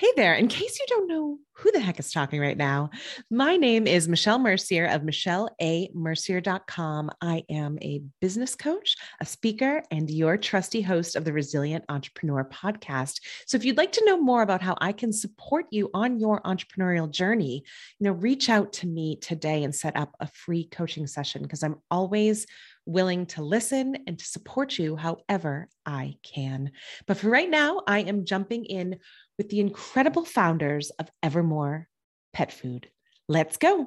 [0.00, 0.32] Hey there.
[0.32, 2.88] In case you don't know who the heck is talking right now,
[3.30, 7.10] my name is Michelle Mercier of MichelleAMercier.com.
[7.20, 12.48] I am a business coach, a speaker, and your trusty host of the Resilient Entrepreneur
[12.50, 13.20] podcast.
[13.44, 16.40] So if you'd like to know more about how I can support you on your
[16.44, 17.62] entrepreneurial journey,
[17.98, 21.62] you know, reach out to me today and set up a free coaching session because
[21.62, 22.46] I'm always
[22.90, 26.72] willing to listen and to support you however I can.
[27.06, 28.98] But for right now, I am jumping in
[29.38, 31.88] with the incredible founders of Evermore
[32.32, 32.90] Pet Food.
[33.28, 33.86] Let's go.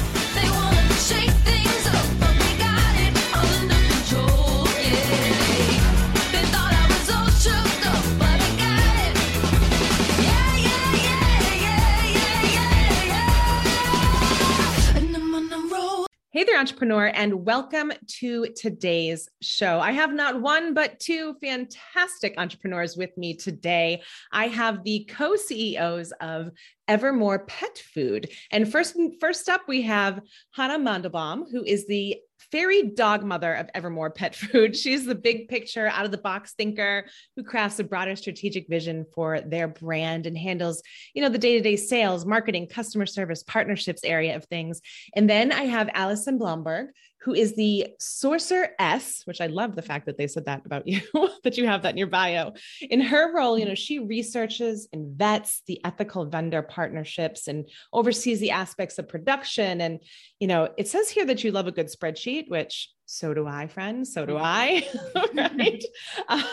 [16.33, 19.81] Hey there, entrepreneur, and welcome to today's show.
[19.81, 24.01] I have not one, but two fantastic entrepreneurs with me today.
[24.31, 26.51] I have the co CEOs of
[26.87, 28.31] Evermore Pet Food.
[28.49, 30.21] And first, first up, we have
[30.51, 32.15] Hanna Mandelbaum, who is the
[32.51, 34.75] fairy dog mother of Evermore Pet Food.
[34.77, 39.05] She's the big picture, out of the box thinker who crafts a broader strategic vision
[39.13, 40.81] for their brand and handles,
[41.13, 44.81] you know, the day to day sales, marketing, customer service, partnerships area of things.
[45.15, 46.87] And then I have Alison Blumberg,
[47.21, 50.87] who is the Sourcer S, which I love the fact that they said that about
[50.87, 51.01] you,
[51.43, 52.53] that you have that in your bio.
[52.81, 58.39] In her role, you know, she researches and vets the ethical vendor partnerships and oversees
[58.39, 59.81] the aspects of production.
[59.81, 59.99] And,
[60.39, 63.67] you know, it says here that you love a good spreadsheet, which so do I,
[63.67, 64.13] friends.
[64.13, 64.87] So do I.
[65.33, 65.83] right.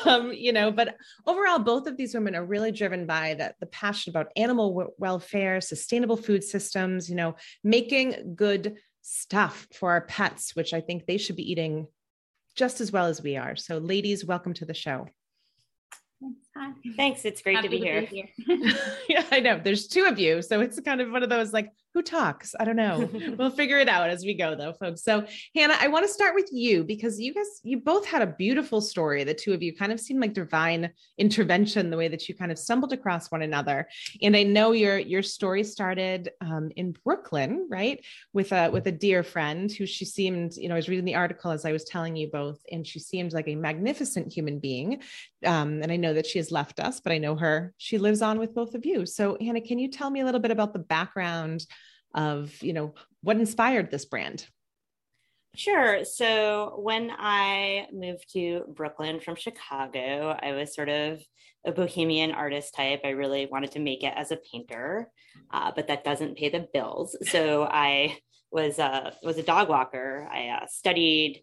[0.05, 3.67] Um, you know, but overall, both of these women are really driven by the, the
[3.67, 8.77] passion about animal w- welfare, sustainable food systems, you know, making good
[9.09, 11.87] stuff for our pets, which I think they should be eating
[12.57, 13.57] just as well as we are.
[13.57, 15.07] So, ladies, welcome to the show.
[16.57, 16.73] Hi.
[16.97, 17.25] Thanks.
[17.25, 18.01] It's great to be, to here.
[18.03, 18.73] be here.
[19.09, 19.61] yeah, I know.
[19.63, 20.43] There's two of you.
[20.43, 22.55] So it's kind of one of those like, who talks?
[22.61, 23.09] I don't know.
[23.39, 25.03] we'll figure it out as we go, though, folks.
[25.03, 28.27] So, Hanna, I want to start with you because you guys, you both had a
[28.27, 29.25] beautiful story.
[29.25, 32.53] The two of you kind of seemed like divine intervention, the way that you kind
[32.53, 33.89] of stumbled across one another.
[34.23, 38.93] And I know your your story started um, in Brooklyn, right, with a with a
[38.93, 41.85] dear friend who she seemed, you know, I was reading the article as I was
[41.85, 45.03] telling you both, and she seemed like a magnificent human being.
[45.45, 47.73] Um, and I know that she has left us, but I know her.
[47.77, 49.07] She lives on with both of you.
[49.07, 51.65] So, Hanna, can you tell me a little bit about the background?
[52.15, 54.47] of you know what inspired this brand
[55.57, 56.05] Sure.
[56.05, 61.21] So when I moved to Brooklyn from Chicago, I was sort of
[61.67, 63.01] a bohemian artist type.
[63.03, 65.11] I really wanted to make it as a painter,
[65.51, 67.17] uh, but that doesn't pay the bills.
[67.23, 68.19] So I
[68.53, 70.29] was uh, was a dog walker.
[70.31, 71.43] I uh, studied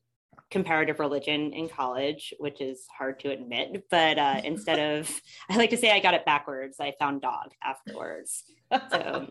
[0.55, 3.83] comparative religion in college, which is hard to admit.
[3.91, 5.11] But uh, instead of,
[5.49, 6.77] I like to say I got it backwards.
[6.79, 8.45] I found dog afterwards.
[8.89, 9.27] So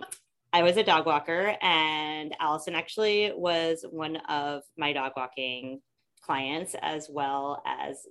[0.52, 5.80] I was a dog walker, and Alison actually was one of my dog walking
[6.20, 8.06] clients, as well as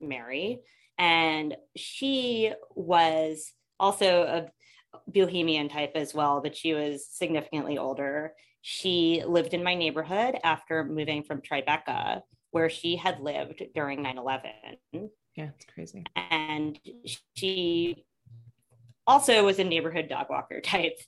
[0.00, 0.58] Mary.
[0.98, 8.32] And she was also a bohemian type as well, but she was significantly older.
[8.60, 14.18] She lived in my neighborhood after moving from Tribeca, where she had lived during 9
[14.18, 14.50] 11.
[14.92, 16.04] Yeah, it's crazy.
[16.30, 16.78] And
[17.34, 18.04] she
[19.06, 20.98] also was a neighborhood dog walker type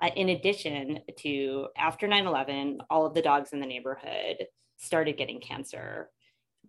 [0.00, 5.40] uh, in addition to after 9-11 all of the dogs in the neighborhood started getting
[5.40, 6.08] cancer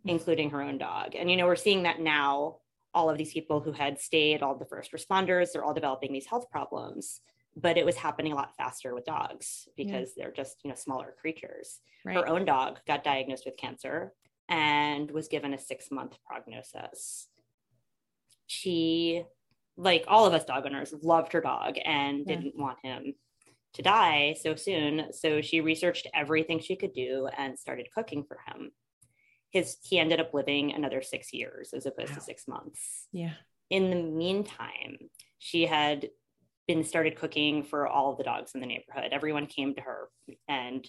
[0.06, 2.57] including her own dog and you know we're seeing that now
[2.94, 6.25] all of these people who had stayed all the first responders they're all developing these
[6.25, 7.21] health problems
[7.56, 10.24] but it was happening a lot faster with dogs because yeah.
[10.24, 12.15] they're just you know smaller creatures right.
[12.15, 14.13] her own dog got diagnosed with cancer
[14.50, 17.28] and was given a six month prognosis.
[18.48, 19.24] She
[19.78, 22.36] like all of us dog owners loved her dog and yeah.
[22.36, 23.13] didn't want him
[23.74, 25.13] to die so soon.
[25.13, 28.72] So she researched everything she could do and started cooking for him.
[29.51, 32.16] His he ended up living another six years as opposed wow.
[32.16, 33.07] to six months.
[33.12, 33.34] Yeah.
[33.69, 34.98] In the meantime
[35.38, 36.10] she had
[36.68, 39.10] been started cooking for all of the dogs in the neighborhood.
[39.12, 40.10] Everyone came to her
[40.48, 40.88] and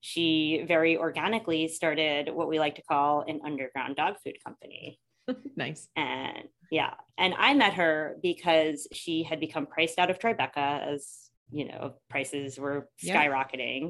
[0.00, 4.98] she very organically started what we like to call an underground dog food company
[5.56, 6.94] nice and Yeah.
[7.18, 11.94] And I met her because she had become priced out of Tribeca as, you know,
[12.08, 13.80] prices were skyrocketing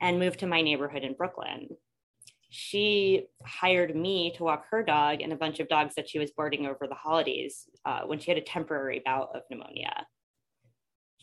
[0.00, 0.08] yeah.
[0.08, 1.68] and moved to my neighborhood in Brooklyn.
[2.50, 6.30] She hired me to walk her dog and a bunch of dogs that she was
[6.30, 10.06] boarding over the holidays uh, when she had a temporary bout of pneumonia.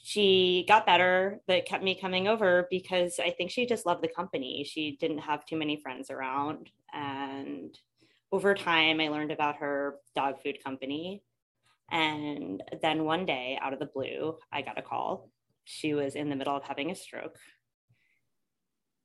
[0.08, 4.08] She got better, but kept me coming over because I think she just loved the
[4.08, 4.64] company.
[4.64, 6.70] She didn't have too many friends around.
[6.94, 7.76] And
[8.32, 11.24] over time, I learned about her dog food company.
[11.90, 15.32] And then one day, out of the blue, I got a call.
[15.64, 17.40] She was in the middle of having a stroke,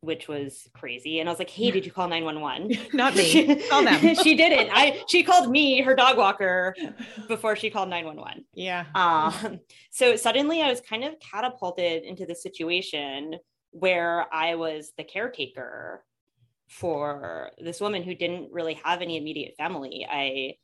[0.00, 1.20] which was crazy.
[1.20, 3.56] And I was like, "Hey, did you call 911?" Not me.
[3.68, 4.14] Call them.
[4.16, 4.70] she didn't.
[4.72, 6.74] I she called me, her dog walker,
[7.28, 8.44] before she called 911.
[8.54, 8.86] Yeah.
[8.94, 9.60] Um,
[9.90, 13.36] so suddenly I was kind of catapulted into the situation
[13.72, 16.04] where I was the caretaker
[16.68, 20.06] for this woman who didn't really have any immediate family.
[20.08, 20.54] I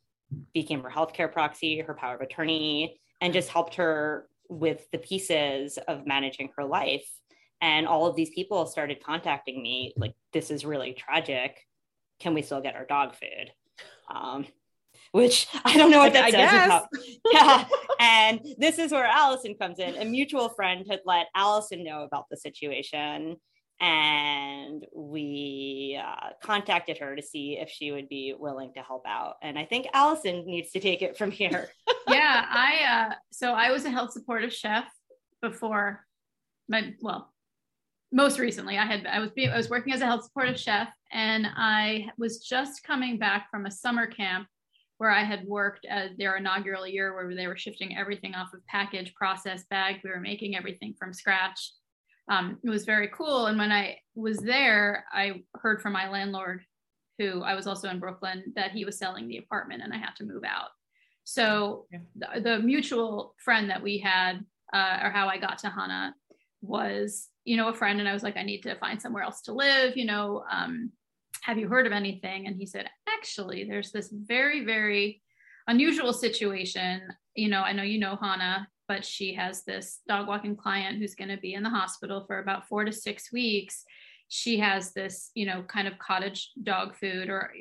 [0.53, 5.77] became her healthcare proxy, her power of attorney, and just helped her with the pieces
[5.87, 7.07] of managing her life.
[7.61, 11.57] And all of these people started contacting me like, this is really tragic.
[12.19, 13.51] Can we still get our dog food?
[14.13, 14.45] Um,
[15.11, 16.87] which I don't know what that says about.
[17.31, 17.65] Yeah.
[17.99, 19.95] and this is where Alison comes in.
[19.95, 23.37] A mutual friend had let Alison know about the situation
[23.79, 29.35] and we uh, contacted her to see if she would be willing to help out
[29.43, 31.69] and i think alison needs to take it from here
[32.07, 34.85] yeah i uh, so i was a health supportive chef
[35.41, 36.03] before
[36.67, 37.31] my well
[38.11, 40.89] most recently i had i was being i was working as a health supportive chef
[41.11, 44.47] and i was just coming back from a summer camp
[44.97, 48.65] where i had worked at their inaugural year where they were shifting everything off of
[48.67, 51.71] package process bag we were making everything from scratch
[52.29, 53.47] um, it was very cool.
[53.47, 56.61] And when I was there, I heard from my landlord,
[57.17, 60.15] who I was also in Brooklyn, that he was selling the apartment and I had
[60.17, 60.69] to move out.
[61.23, 66.15] So the, the, mutual friend that we had, uh, or how I got to Hanna,
[66.61, 69.41] was you know a friend, and I was like, I need to find somewhere else
[69.43, 69.95] to live.
[69.95, 70.91] You know, um,
[71.41, 72.47] have you heard of anything?
[72.47, 75.21] And he said, actually, there's this very very
[75.67, 77.01] unusual situation.
[77.35, 81.13] You know, I know you know Hanna but she has this dog walking client who's
[81.13, 83.83] going to be in the hospital for about four to six weeks
[84.29, 87.51] she has this you know kind of cottage dog food or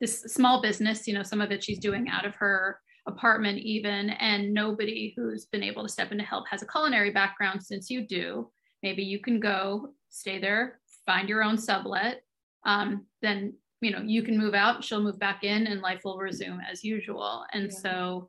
[0.00, 2.78] this small business you know some of it she's doing out of her
[3.08, 7.10] apartment even and nobody who's been able to step in to help has a culinary
[7.10, 8.50] background since you do
[8.82, 12.22] maybe you can go stay there find your own sublet
[12.64, 16.18] um, then you know you can move out she'll move back in and life will
[16.18, 17.78] resume as usual and yeah.
[17.78, 18.28] so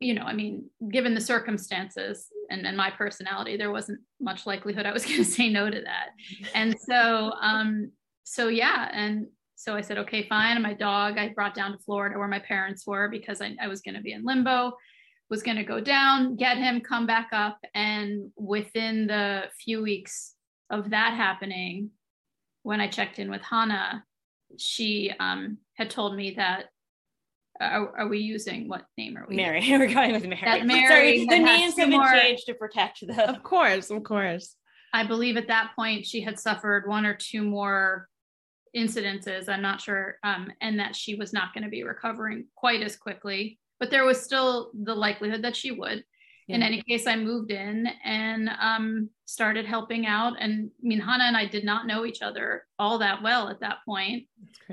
[0.00, 4.86] you know, I mean, given the circumstances and, and my personality, there wasn't much likelihood
[4.86, 6.10] I was going to say no to that.
[6.54, 7.90] And so, um,
[8.24, 8.90] so yeah.
[8.92, 10.56] And so I said, okay, fine.
[10.56, 13.68] And my dog, I brought down to Florida where my parents were because I, I
[13.68, 14.72] was going to be in limbo,
[15.28, 17.58] was going to go down, get him, come back up.
[17.74, 20.34] And within the few weeks
[20.70, 21.90] of that happening,
[22.62, 24.04] when I checked in with Hanna,
[24.58, 26.66] she um, had told me that
[27.60, 29.36] are, are, we using what name are we?
[29.36, 29.64] Mary.
[29.70, 30.42] We're going with Mary.
[30.44, 30.86] That Mary.
[30.88, 33.28] Sorry, the names have been changed to protect the.
[33.28, 34.56] Of course, of course.
[34.92, 38.08] I believe at that point she had suffered one or two more
[38.76, 39.48] incidences.
[39.48, 42.96] I'm not sure, um, and that she was not going to be recovering quite as
[42.96, 43.58] quickly.
[43.78, 46.04] But there was still the likelihood that she would.
[46.46, 46.56] Yeah.
[46.56, 50.34] In any case, I moved in and um, started helping out.
[50.38, 53.60] And I mean, Hanna and I did not know each other all that well at
[53.60, 54.26] that point,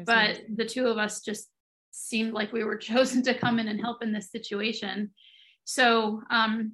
[0.06, 1.50] but the two of us just
[1.92, 5.12] seemed like we were chosen to come in and help in this situation.
[5.66, 6.74] So um,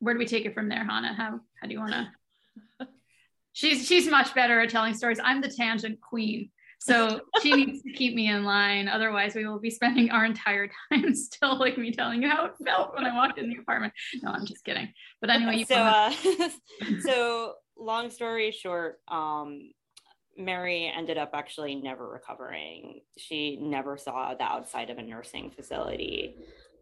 [0.00, 1.14] where do we take it from there, Hanna?
[1.14, 2.88] How how do you want to?
[3.52, 5.20] she's she's much better at telling stories.
[5.22, 6.50] I'm the tangent queen.
[6.84, 8.88] So she needs to keep me in line.
[8.88, 12.52] Otherwise, we will be spending our entire time still like me telling you how it
[12.62, 13.94] felt when I walked in the apartment.
[14.22, 14.92] No, I'm just kidding.
[15.22, 16.12] But anyway, you so uh,
[17.00, 19.70] so long story short, um,
[20.36, 23.00] Mary ended up actually never recovering.
[23.16, 26.36] She never saw the outside of a nursing facility.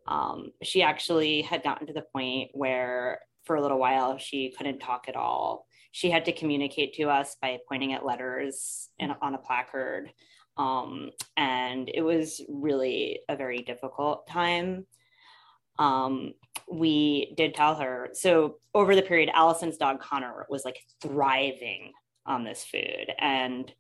[0.09, 4.81] Um, she actually had gotten to the point where, for a little while, she couldn't
[4.81, 5.65] talk at all.
[5.93, 10.11] She had to communicate to us by pointing at letters on a placard.
[10.57, 14.87] Um, and it was really a very difficult time.
[15.79, 16.35] Um,
[16.71, 18.11] we did tell her.
[18.13, 21.93] So, over the period, Alison's dog Connor was like thriving
[22.27, 23.13] on this food.
[23.19, 23.73] And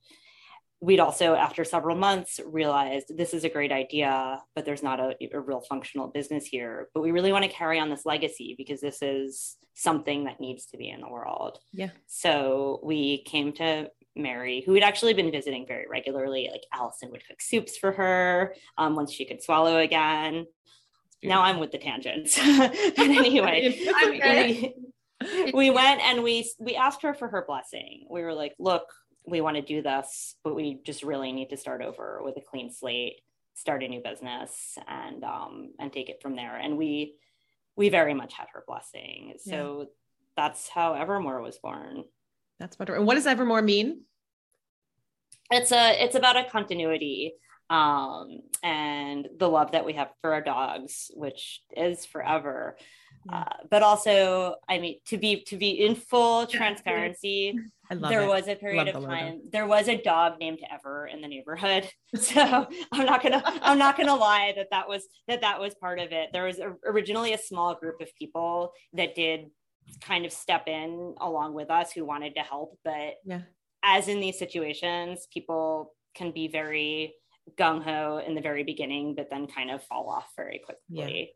[0.83, 5.15] we'd also, after several months, realized this is a great idea, but there's not a,
[5.33, 6.89] a, real functional business here.
[6.93, 10.67] But we really want to carry on this legacy because this is something that needs
[10.67, 11.61] to be in the world.
[11.73, 11.91] Yeah.
[12.09, 16.49] So we came to Mary, who had actually been visiting very regularly.
[16.51, 20.47] Like Alison would cook soups for her um, once she could swallow again.
[21.23, 22.37] Now I'm with the tangents.
[22.59, 24.75] but anyway, okay.
[25.21, 28.07] we, we went and we we asked her for her blessing.
[28.11, 28.83] We were like, look,
[29.27, 32.41] we want to do this, but we just really need to start over with a
[32.41, 33.21] clean slate,
[33.55, 36.57] start a new business, and um, and take it from there.
[36.57, 37.15] And we
[37.77, 39.35] we very much had her blessing.
[39.39, 39.87] So yeah.
[40.37, 42.05] that's how Evermore was born.
[42.59, 43.01] That's wonderful.
[43.01, 44.03] And what does Evermore mean?
[45.51, 47.35] It's a it's about a continuity
[47.73, 52.77] um, and the love that we have for our dogs, which is forever.
[53.33, 57.59] Uh, but also, I mean, to be to be in full transparency,
[57.91, 58.29] there it.
[58.29, 59.41] was a period of time.
[59.51, 63.97] There was a dog named Ever in the neighborhood, so I'm not gonna I'm not
[63.97, 66.29] gonna lie that that was that that was part of it.
[66.33, 69.47] There was a, originally a small group of people that did
[70.03, 73.43] kind of step in along with us who wanted to help, but yeah.
[73.83, 77.15] as in these situations, people can be very
[77.59, 80.81] gung ho in the very beginning, but then kind of fall off very quickly.
[80.89, 81.27] Yeah.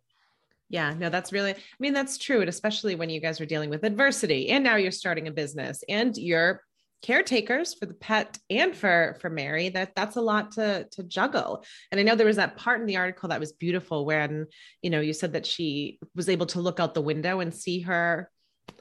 [0.68, 2.40] Yeah, no, that's really, I mean, that's true.
[2.40, 5.84] And especially when you guys are dealing with adversity and now you're starting a business
[5.88, 6.60] and you're
[7.02, 11.62] caretakers for the pet and for for Mary that that's a lot to to juggle
[11.92, 14.46] and I know there was that part in the article that was beautiful when
[14.82, 17.80] you know you said that she was able to look out the window and see
[17.80, 18.30] her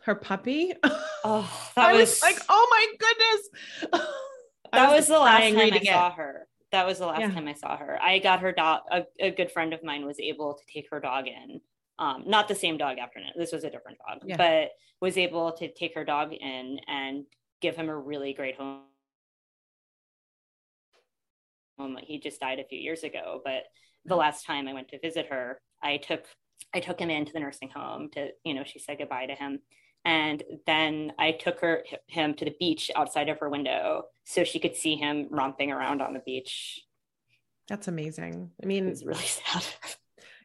[0.03, 0.73] her puppy
[1.23, 4.07] oh that was, was, like oh my goodness
[4.71, 6.13] that was, was the last time I saw it.
[6.13, 7.31] her that was the last yeah.
[7.31, 7.97] time I saw her.
[8.01, 8.81] I got her dog.
[8.91, 11.61] A, a, good friend of mine was able to take her dog in.
[11.97, 14.35] Um, not the same dog after this was a different dog, yeah.
[14.35, 17.23] but was able to take her dog in and
[17.61, 18.81] give him a really great home.
[21.79, 23.63] Um, he just died a few years ago, but
[24.03, 26.25] the last time I went to visit her, I took
[26.73, 29.59] I took him into the nursing home to, you know, she said goodbye to him.
[30.05, 34.59] And then I took her him to the beach outside of her window so she
[34.59, 36.81] could see him romping around on the beach.
[37.67, 38.51] That's amazing.
[38.61, 39.63] I mean, it's really sad.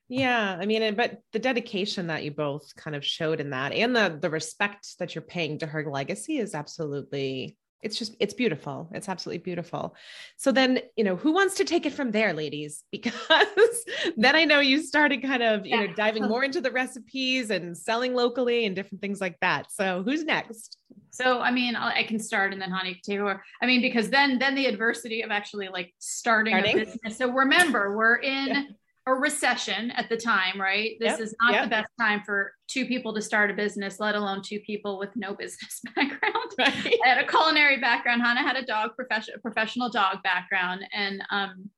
[0.09, 3.95] yeah, I mean, but the dedication that you both kind of showed in that, and
[3.95, 8.89] the the respect that you're paying to her legacy, is absolutely it's just it's beautiful.
[8.93, 9.95] It's absolutely beautiful.
[10.37, 12.85] So then you know who wants to take it from there ladies?
[12.93, 13.85] Because
[14.17, 15.87] then i know you started kind of you yeah.
[15.87, 19.73] know diving more into the recipes and selling locally and different things like that.
[19.73, 20.77] So who's next?
[21.11, 23.43] So i mean i can start and then Hanna can take over.
[23.63, 26.77] I mean because then then the adversity of actually like starting, starting?
[26.77, 27.19] a business.
[27.19, 28.63] So remember we're in yeah
[29.07, 30.97] a recession at the time, right?
[31.01, 31.65] This yep, is not yep.
[31.65, 35.11] the best time for two people to start a business, let alone two people with
[35.17, 36.55] no business background.
[36.59, 36.99] Right.
[37.05, 38.23] I had a culinary background.
[38.23, 41.71] Hanna had a dog profession, professional dog background, and um,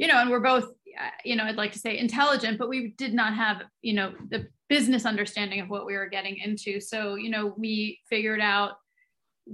[0.00, 2.94] you know, and we're both, uh, you know, I'd like to say intelligent, but we
[2.96, 6.80] did not have, you know, the business understanding of what we were getting into.
[6.80, 8.78] So, you know, we figured out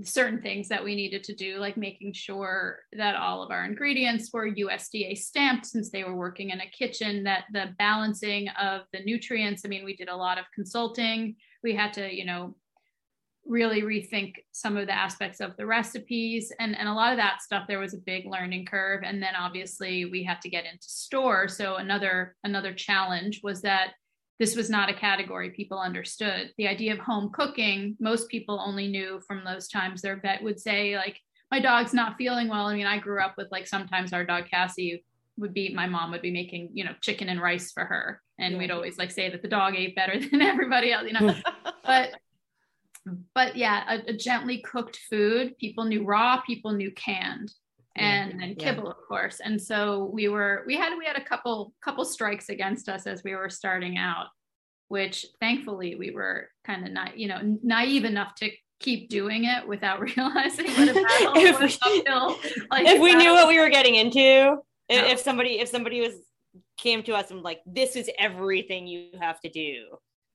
[0.02, 4.30] certain things that we needed to do, like making sure that all of our ingredients
[4.32, 9.00] were USDA stamped since they were working in a kitchen, that the balancing of the
[9.04, 11.36] nutrients, I mean, we did a lot of consulting.
[11.62, 12.56] We had to, you know,
[13.46, 17.40] really rethink some of the aspects of the recipes and, and a lot of that
[17.40, 20.88] stuff there was a big learning curve and then obviously we had to get into
[20.88, 23.92] store so another another challenge was that
[24.38, 26.52] this was not a category people understood.
[26.58, 30.60] The idea of home cooking, most people only knew from those times their vet would
[30.60, 32.66] say, like, my dog's not feeling well.
[32.66, 35.04] I mean, I grew up with like sometimes our dog Cassie
[35.38, 38.20] would be my mom would be making, you know, chicken and rice for her.
[38.38, 38.58] And yeah.
[38.58, 41.34] we'd always like say that the dog ate better than everybody else, you know.
[41.84, 42.10] but
[43.34, 47.52] but yeah, a, a, gently cooked food, people knew raw, people knew canned
[47.96, 48.90] and then kibble yeah.
[48.90, 52.88] of course and so we were we had we had a couple couple strikes against
[52.88, 54.26] us as we were starting out
[54.88, 58.50] which thankfully we were kind of not you know naive enough to
[58.80, 62.38] keep doing it without realizing what a battle if, was uphill,
[62.70, 64.60] like if we knew what we were getting into no.
[64.88, 66.14] if somebody if somebody was
[66.76, 69.84] came to us and like this is everything you have to do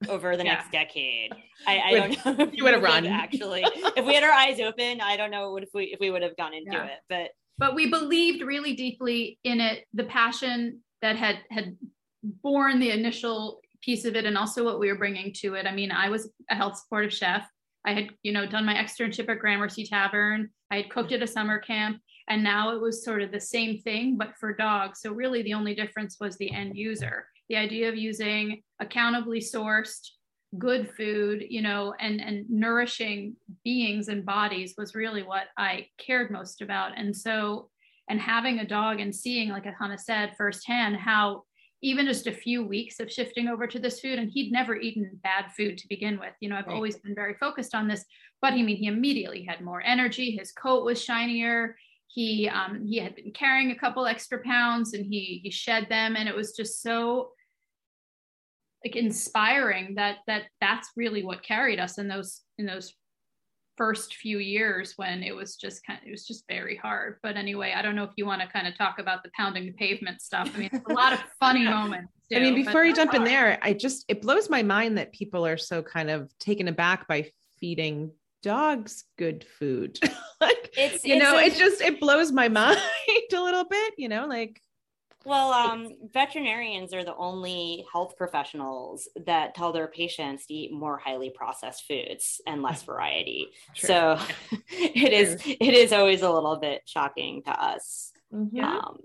[0.08, 0.54] over the yeah.
[0.54, 1.32] next decade.
[1.66, 2.44] I, I don't know.
[2.44, 3.62] If you would have run actually.
[3.64, 6.36] if we had our eyes open, I don't know if we if we would have
[6.36, 6.86] gone into yeah.
[6.86, 6.98] it.
[7.08, 11.76] But but we believed really deeply in it the passion that had had
[12.22, 15.66] born the initial piece of it and also what we were bringing to it.
[15.66, 17.48] I mean i was a health supportive chef.
[17.84, 20.50] I had you know done my externship at gramercy tavern.
[20.70, 21.98] I had cooked at a summer camp.
[22.28, 25.00] And now it was sort of the same thing but for dogs.
[25.00, 27.26] So really the only difference was the end user.
[27.48, 30.08] The idea of using accountably sourced
[30.58, 36.30] good food you know and and nourishing beings and bodies was really what i cared
[36.30, 37.70] most about and so
[38.10, 41.42] and having a dog and seeing like hanna said firsthand how
[41.84, 45.18] even just a few weeks of shifting over to this food and he'd never eaten
[45.22, 46.74] bad food to begin with you know i've right.
[46.74, 48.04] always been very focused on this
[48.42, 51.76] but he I mean he immediately had more energy his coat was shinier
[52.08, 56.14] he um, he had been carrying a couple extra pounds and he he shed them
[56.14, 57.30] and it was just so
[58.84, 62.92] like inspiring that that that's really what carried us in those in those
[63.78, 67.18] first few years when it was just kind of, it was just very hard.
[67.22, 69.66] But anyway i don't know if you want to kind of talk about the pounding
[69.66, 70.50] the pavement stuff.
[70.54, 73.22] I mean it's a lot of funny moments too, i mean before you jump hard.
[73.22, 76.68] in there i just it blows my mind that people are so kind of taken
[76.68, 78.10] aback by feeding
[78.42, 79.98] dogs good food.
[80.40, 82.76] Like it's you it's know a, it just it blows my mind
[83.32, 84.60] a little bit you know like
[85.24, 90.98] well um, veterinarians are the only health professionals that tell their patients to eat more
[90.98, 93.86] highly processed foods and less variety True.
[93.86, 94.18] so
[94.70, 98.60] it is it is always a little bit shocking to us mm-hmm.
[98.60, 98.98] um,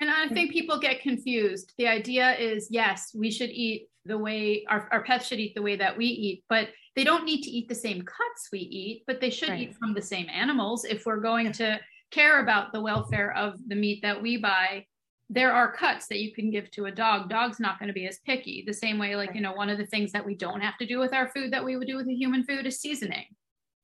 [0.00, 4.64] and i think people get confused the idea is yes we should eat the way
[4.68, 7.50] our, our pets should eat the way that we eat but they don't need to
[7.50, 9.60] eat the same cuts we eat, but they should right.
[9.60, 10.86] eat from the same animals.
[10.86, 11.78] If we're going to
[12.10, 14.86] care about the welfare of the meat that we buy,
[15.28, 17.28] there are cuts that you can give to a dog.
[17.28, 18.62] Dog's not going to be as picky.
[18.66, 20.86] The same way, like, you know, one of the things that we don't have to
[20.86, 23.24] do with our food that we would do with a human food is seasoning.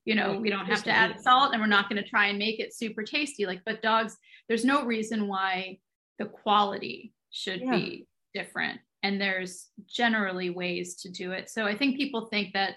[0.05, 2.39] You know, we don't have to add salt and we're not going to try and
[2.39, 3.47] make it super tasty.
[3.47, 4.17] Like, but dogs,
[4.49, 5.79] there's no reason why
[6.19, 7.71] the quality should yeah.
[7.71, 8.81] be different.
[9.05, 11.51] And there's generally ways to do it.
[11.51, 12.75] So I think people think that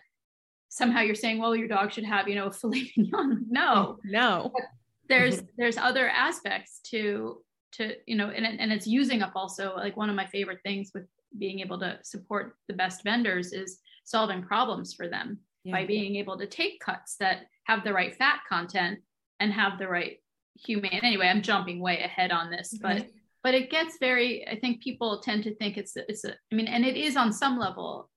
[0.69, 3.45] somehow you're saying, well, your dog should have, you know, filet mignon.
[3.49, 4.51] No, no.
[4.53, 4.65] But
[5.07, 7.41] there's there's other aspects to
[7.77, 10.91] to you know, and and it's using up also like one of my favorite things
[10.93, 11.05] with
[11.37, 15.73] being able to support the best vendors is solving problems for them yeah.
[15.73, 18.99] by being able to take cuts that have the right fat content
[19.39, 20.19] and have the right
[20.55, 21.01] humane.
[21.03, 23.07] Anyway, I'm jumping way ahead on this, but
[23.43, 24.47] but it gets very.
[24.47, 26.33] I think people tend to think it's it's a.
[26.51, 28.09] I mean, and it is on some level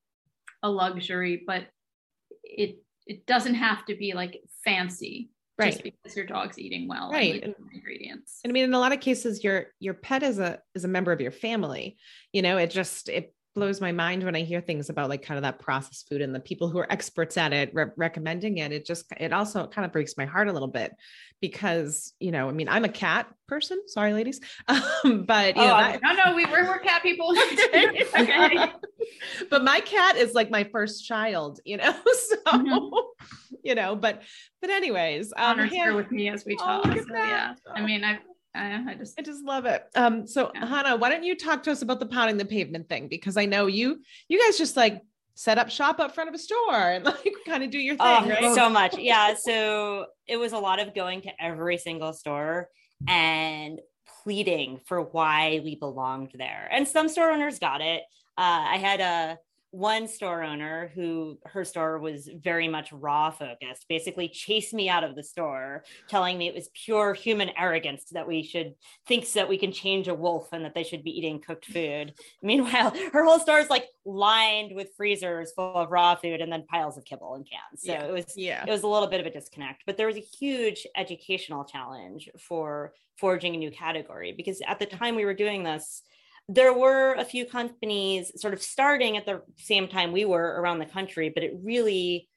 [0.62, 1.66] a luxury, but
[2.42, 5.72] it it doesn't have to be like fancy right.
[5.72, 8.92] just because your dog's eating well right and ingredients and i mean in a lot
[8.92, 11.96] of cases your your pet is a is a member of your family
[12.32, 15.36] you know it just it blows my mind when I hear things about like kind
[15.36, 18.70] of that processed food and the people who are experts at it re- recommending it.
[18.70, 20.94] It just, it also kind of breaks my heart a little bit
[21.40, 23.82] because, you know, I mean, I'm a cat person.
[23.88, 24.40] Sorry, ladies.
[25.04, 27.34] Um, but, you oh, know, that- no, no, we, we're, we're cat people.
[28.16, 28.72] okay.
[29.50, 31.94] but my cat is like my first child, you know?
[32.28, 33.54] So, mm-hmm.
[33.64, 34.22] you know, but,
[34.60, 36.86] but anyways, um, Honor's here with me as we oh, talk.
[36.86, 37.54] Oh, so, yeah.
[37.74, 38.20] I mean, I've,
[38.58, 39.84] I, I just I just love it.
[39.94, 40.66] Um, so yeah.
[40.66, 43.08] Hanna, why don't you talk to us about the pounding the pavement thing?
[43.08, 45.02] Because I know you you guys just like
[45.34, 48.06] set up shop up front of a store and like kind of do your thing,
[48.06, 48.54] oh, right?
[48.54, 48.98] So much.
[48.98, 49.34] Yeah.
[49.34, 52.68] So it was a lot of going to every single store
[53.06, 53.80] and
[54.22, 56.68] pleading for why we belonged there.
[56.72, 58.02] And some store owners got it.
[58.36, 59.38] Uh, I had a
[59.70, 65.04] one store owner who her store was very much raw focused basically chased me out
[65.04, 68.74] of the store telling me it was pure human arrogance that we should
[69.06, 72.14] think that we can change a wolf and that they should be eating cooked food.
[72.42, 76.64] Meanwhile her whole store is like lined with freezers full of raw food and then
[76.64, 77.82] piles of kibble and cans.
[77.82, 78.04] So yeah.
[78.04, 78.64] it was yeah.
[78.66, 82.30] it was a little bit of a disconnect but there was a huge educational challenge
[82.38, 84.96] for forging a new category because at the mm.
[84.96, 86.02] time we were doing this
[86.48, 90.78] there were a few companies sort of starting at the same time we were around
[90.78, 92.28] the country, but it really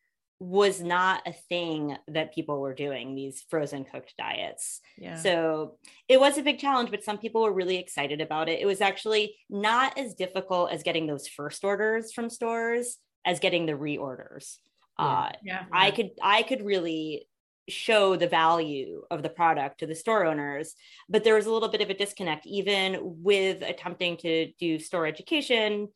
[0.41, 4.81] was not a thing that people were doing these frozen cooked diets.
[4.97, 5.15] Yeah.
[5.15, 8.59] So it was a big challenge, but some people were really excited about it.
[8.59, 13.67] It was actually not as difficult as getting those first orders from stores as getting
[13.67, 14.57] the reorders.
[14.97, 15.05] Yeah.
[15.05, 15.63] Uh, yeah.
[15.71, 17.27] I could I could really
[17.69, 20.75] show the value of the product to the store owners
[21.07, 25.05] but there was a little bit of a disconnect even with attempting to do store
[25.05, 25.87] education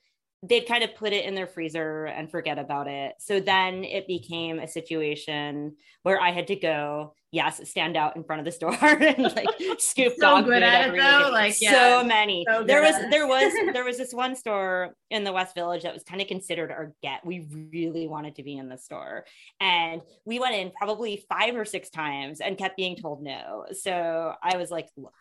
[0.48, 4.08] they'd kind of put it in their freezer and forget about it so then it
[4.08, 8.52] became a situation where i had to go yes, stand out in front of the
[8.52, 11.30] store and like scoop so dog good at it though.
[11.32, 12.46] Like yeah, so many.
[12.50, 15.94] So there was there was there was this one store in the West Village that
[15.94, 17.26] was kind of considered our get.
[17.26, 19.26] We really wanted to be in the store,
[19.60, 23.66] and we went in probably five or six times and kept being told no.
[23.74, 25.14] So I was like, look,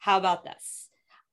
[0.00, 0.88] how about this?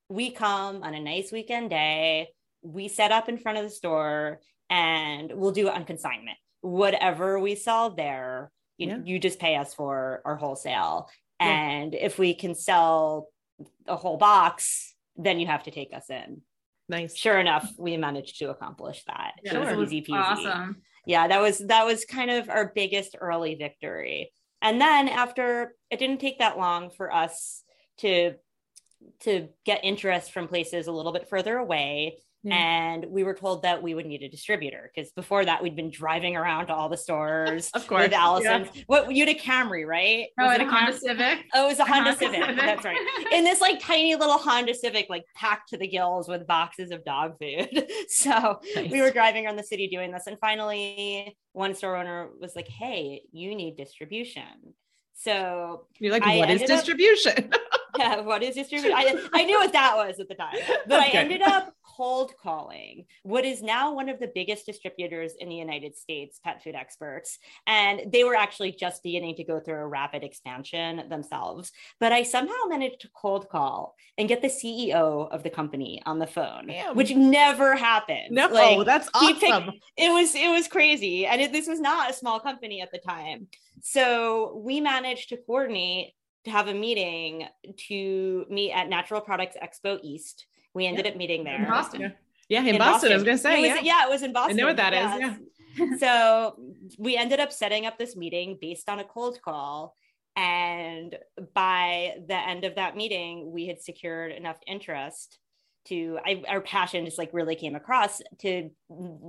[0.10, 2.30] We come on a nice weekend day.
[2.62, 6.38] We set up in front of the store and we'll do it on consignment.
[6.62, 8.98] Whatever we sell there, you, yeah.
[9.04, 11.10] you just pay us for our wholesale.
[11.40, 12.00] And yeah.
[12.02, 13.30] if we can sell
[13.88, 16.42] a whole box then you have to take us in.
[16.88, 17.16] Nice.
[17.16, 19.34] Sure enough we managed to accomplish that.
[19.44, 20.16] Yeah, it was easy peasy.
[20.18, 20.78] awesome.
[21.06, 24.32] Yeah that was that was kind of our biggest early victory.
[24.62, 27.64] And then after it didn't take that long for us
[28.00, 28.36] to
[29.22, 32.56] to get interest from places a little bit further away yeah.
[32.56, 35.92] And we were told that we would need a distributor because before that we'd been
[35.92, 37.70] driving around to all the stores.
[37.74, 38.70] of course, with Alison.
[38.74, 38.84] Yeah.
[38.88, 40.28] What you had a Camry, right?
[40.40, 41.40] Oh, was it a Honda Civic.
[41.54, 42.42] Oh, it was a, a Honda, Honda Civic.
[42.42, 42.56] Civic.
[42.58, 42.98] That's right.
[43.34, 47.04] In this like tiny little Honda Civic, like packed to the gills with boxes of
[47.04, 47.90] dog food.
[48.08, 48.90] so nice.
[48.90, 52.68] we were driving around the city doing this, and finally, one store owner was like,
[52.68, 54.44] "Hey, you need distribution."
[55.16, 58.94] So you're like, "What is distribution?" Up, yeah, what is distribution?
[58.96, 60.56] I, I knew what that was at the time,
[60.88, 61.18] but okay.
[61.18, 65.56] I ended up cold calling what is now one of the biggest distributors in the
[65.56, 67.40] United States, pet food experts.
[67.68, 71.72] And they were actually just beginning to go through a rapid expansion themselves.
[72.00, 76.20] But I somehow managed to cold call and get the CEO of the company on
[76.20, 76.96] the phone, Damn.
[76.96, 78.32] which never happened.
[78.32, 79.40] No, like, that's awesome.
[79.40, 81.26] Picked, it was it was crazy.
[81.26, 83.48] And it, this was not a small company at the time.
[83.82, 86.14] So we managed to coordinate
[86.46, 87.48] to have a meeting
[87.88, 91.12] to meet at Natural Products Expo East we ended yeah.
[91.12, 91.56] up meeting there.
[91.56, 92.02] In Boston.
[92.02, 92.10] Yeah,
[92.50, 93.62] yeah in, in Boston, Boston, I was gonna say.
[93.62, 93.82] Was, yeah.
[93.82, 94.58] yeah, it was in Boston.
[94.58, 95.16] I know what that yes.
[95.16, 95.40] is.
[95.78, 95.98] Yeah.
[96.00, 96.60] so
[96.98, 99.96] we ended up setting up this meeting based on a cold call.
[100.36, 101.18] And
[101.54, 105.40] by the end of that meeting, we had secured enough interest
[105.90, 108.70] to I, our passion just like really came across to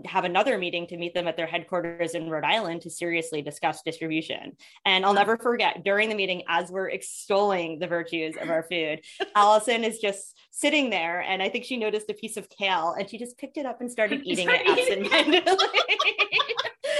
[0.06, 3.82] have another meeting to meet them at their headquarters in Rhode Island to seriously discuss
[3.82, 4.56] distribution.
[4.84, 9.00] And I'll never forget during the meeting, as we're extolling the virtues of our food,
[9.34, 13.08] Alison is just sitting there, and I think she noticed a piece of kale, and
[13.08, 15.42] she just picked it up and started eating it absentmindedly.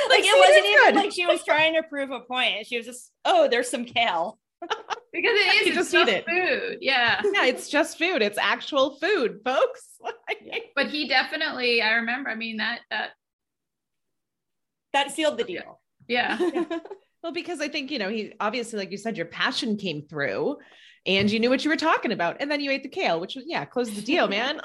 [0.08, 2.66] like it wasn't even like she was trying to prove a point.
[2.66, 6.24] She was just, oh, there's some kale because it is you just, eat it.
[6.26, 6.78] food.
[6.80, 7.20] Yeah.
[7.32, 8.22] Yeah, it's just food.
[8.22, 9.98] It's actual food, folks.
[10.76, 13.10] but he definitely, I remember, I mean, that that
[14.92, 15.80] that sealed the deal.
[16.08, 16.38] Yeah.
[16.54, 16.78] yeah.
[17.22, 20.56] Well, because I think, you know, he obviously, like you said, your passion came through
[21.06, 22.38] and you knew what you were talking about.
[22.40, 24.60] And then you ate the kale, which was, yeah, close the deal, man.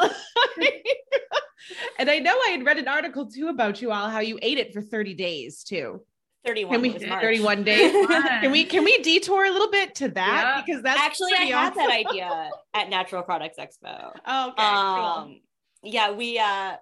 [2.00, 4.58] and I know I had read an article too about you all, how you ate
[4.58, 6.02] it for 30 days too.
[6.46, 8.08] 31 can we 31 days?
[8.42, 10.56] Can we can we detour a little bit to that?
[10.58, 10.64] Yeah.
[10.66, 14.12] because that's actually i had that idea at natural products expo.
[14.26, 15.36] Oh okay um, cool.
[15.84, 16.76] yeah we uh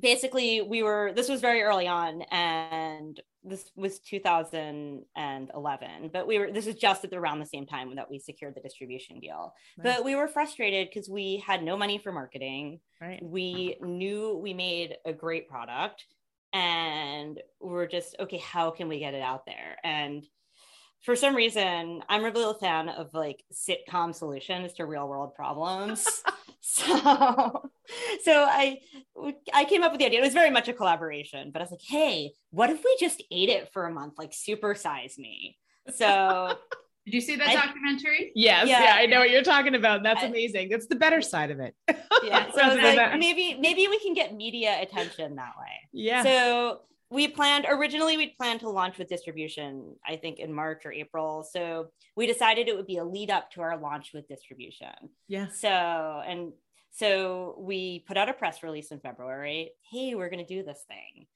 [0.00, 6.52] basically we were this was very early on and this was 2011 but we were
[6.52, 9.54] this was just at around the same time that we secured the distribution deal.
[9.78, 9.96] Nice.
[9.96, 12.80] but we were frustrated because we had no money for marketing.
[13.00, 13.22] Right.
[13.22, 16.04] We knew we made a great product
[16.52, 19.76] and we're just okay how can we get it out there?
[19.84, 20.24] And
[21.02, 26.06] for some reason i'm a a fan of like sitcom solutions to real world problems.
[26.64, 27.70] So
[28.22, 28.78] so i
[29.52, 30.20] i came up with the idea.
[30.20, 33.20] It was very much a collaboration but i was like hey what if we just
[33.32, 34.14] ate it for a month?
[34.16, 35.58] Like super size me.
[35.92, 36.56] So
[37.04, 38.30] Did you see that I, documentary?
[38.34, 38.82] Yes, yeah.
[38.82, 38.94] yeah.
[38.94, 40.02] I know what you're talking about.
[40.02, 40.68] That's I, amazing.
[40.68, 41.74] That's the better side of it.
[42.24, 45.88] Yeah, so like, maybe maybe we can get media attention that way.
[45.92, 46.22] Yeah.
[46.22, 50.92] So we planned originally we'd planned to launch with distribution, I think in March or
[50.92, 51.42] April.
[51.42, 54.94] So we decided it would be a lead up to our launch with distribution.
[55.26, 55.48] Yeah.
[55.48, 56.52] So and
[56.92, 59.72] so we put out a press release in February.
[59.90, 61.26] Hey, we're going to do this thing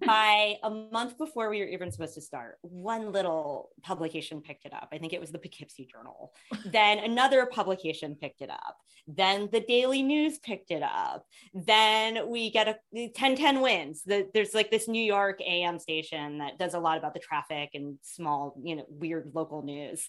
[0.00, 4.72] by a month before we were even supposed to start, one little publication picked it
[4.72, 4.88] up.
[4.92, 6.32] I think it was the Poughkeepsie Journal.
[6.66, 8.76] then another publication picked it up.
[9.06, 11.26] Then the Daily News picked it up.
[11.52, 14.02] Then we get a 1010 wins.
[14.04, 17.70] The, there's like this New York AM station that does a lot about the traffic
[17.74, 20.08] and small, you know, weird local news.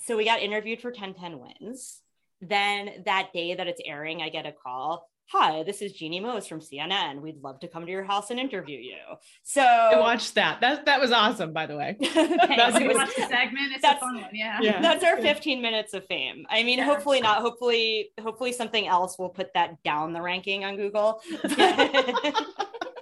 [0.00, 2.02] So we got interviewed for 1010 wins.
[2.40, 6.46] Then that day that it's airing, I get a call hi, this is Jeannie Moos
[6.46, 7.20] from CNN.
[7.20, 8.96] We'd love to come to your house and interview you.
[9.42, 10.60] So I watched that.
[10.62, 11.96] That that was awesome, by the way.
[12.00, 13.72] that's, we watched the segment.
[13.72, 14.30] It's that's, a fun one.
[14.32, 14.58] Yeah.
[14.60, 14.80] yeah.
[14.88, 16.46] That's our 15 minutes of fame.
[16.48, 16.86] I mean, yeah.
[16.86, 17.42] hopefully not.
[17.42, 21.20] Hopefully, hopefully something else will put that down the ranking on Google.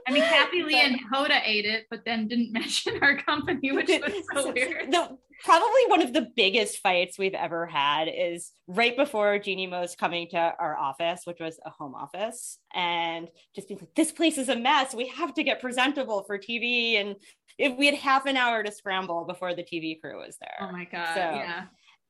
[0.09, 3.89] I mean, Kathie Lee and Hoda ate it, but then didn't mention our company, which
[3.89, 4.93] was so weird.
[4.93, 9.95] The, probably one of the biggest fights we've ever had is right before Jeannie Moos
[9.95, 14.39] coming to our office, which was a home office, and just being like, this place
[14.39, 14.95] is a mess.
[14.95, 17.01] We have to get presentable for TV.
[17.01, 17.17] And
[17.59, 20.57] if we had half an hour to scramble before the TV crew was there.
[20.61, 21.15] Oh my God.
[21.15, 21.65] So, yeah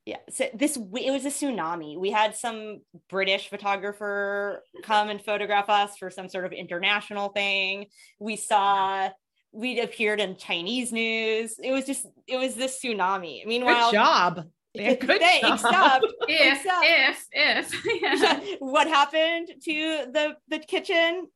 [0.06, 5.68] yeah so this it was a tsunami we had some british photographer come and photograph
[5.68, 7.86] us for some sort of international thing
[8.20, 9.10] we saw
[9.56, 14.44] we appeared in chinese news it was just it was this tsunami meanwhile good job
[14.74, 15.54] yeah, good they, job.
[15.54, 18.56] Except, if, except, if if yeah.
[18.58, 21.28] what happened to the the kitchen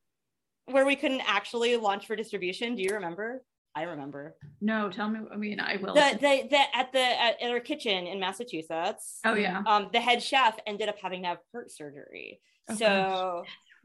[0.67, 3.43] where we couldn't actually launch for distribution do you remember
[3.75, 4.35] I remember.
[4.61, 5.21] No, tell me.
[5.33, 5.95] I mean, I will.
[5.95, 9.21] The, the, the at the at, at our kitchen in Massachusetts.
[9.25, 9.63] oh yeah.
[9.65, 12.41] Um, the head chef ended up having to have heart surgery.
[12.69, 13.45] Oh, so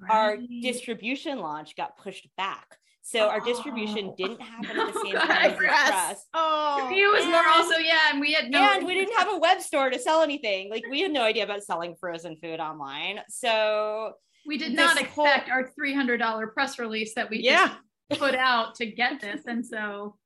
[0.10, 2.78] our distribution launch got pushed back.
[3.08, 4.16] So our oh, distribution Oh.
[4.18, 5.90] didn't happen at the same God, time as the Press.
[5.90, 6.26] press.
[6.34, 8.58] Oh, It was more And- also yeah, and we had no.
[8.60, 10.72] and we didn't have a web store to sell anything.
[10.72, 13.20] Like we had no idea about selling frozen food online.
[13.30, 14.14] So
[14.48, 17.76] We did this not whole- expect our three hundred dollar press release that we yeah.
[18.10, 20.18] just put out to get this, and so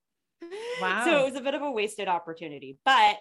[0.82, 1.04] Wow.
[1.04, 3.18] So it was a bit of a wasted opportunity, but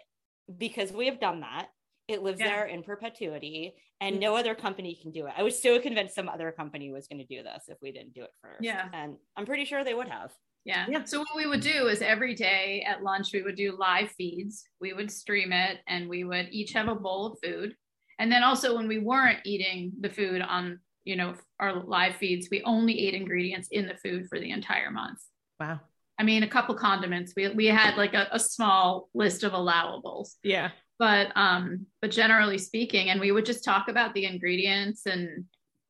[0.57, 1.67] because we have done that,
[2.09, 2.47] it lives Yeah.
[2.49, 5.35] there in perpetuity, and no other company can do it.
[5.37, 8.15] I was so convinced some other company was going to do this if we didn't
[8.15, 8.63] do it first.
[8.63, 8.89] Yeah.
[8.93, 10.33] and I'm pretty sure they would have.
[10.65, 10.87] Yeah.
[10.89, 11.05] Yeah.
[11.05, 14.65] So what we would do is every day at lunch we would do live feeds.
[14.81, 17.75] We would stream it and we would each have a bowl of food.
[18.19, 22.49] And then also when we weren't eating the food on, you know, our live feeds,
[22.51, 25.21] we only ate ingredients in the food for the entire month.
[25.61, 25.81] wow.
[26.21, 27.33] I mean, a couple condiments.
[27.37, 30.35] We we had like a, a small list of allowables.
[30.43, 30.71] Yeah.
[30.99, 35.45] But um, but generally speaking, and we would just talk about the ingredients and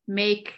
[0.07, 0.53] make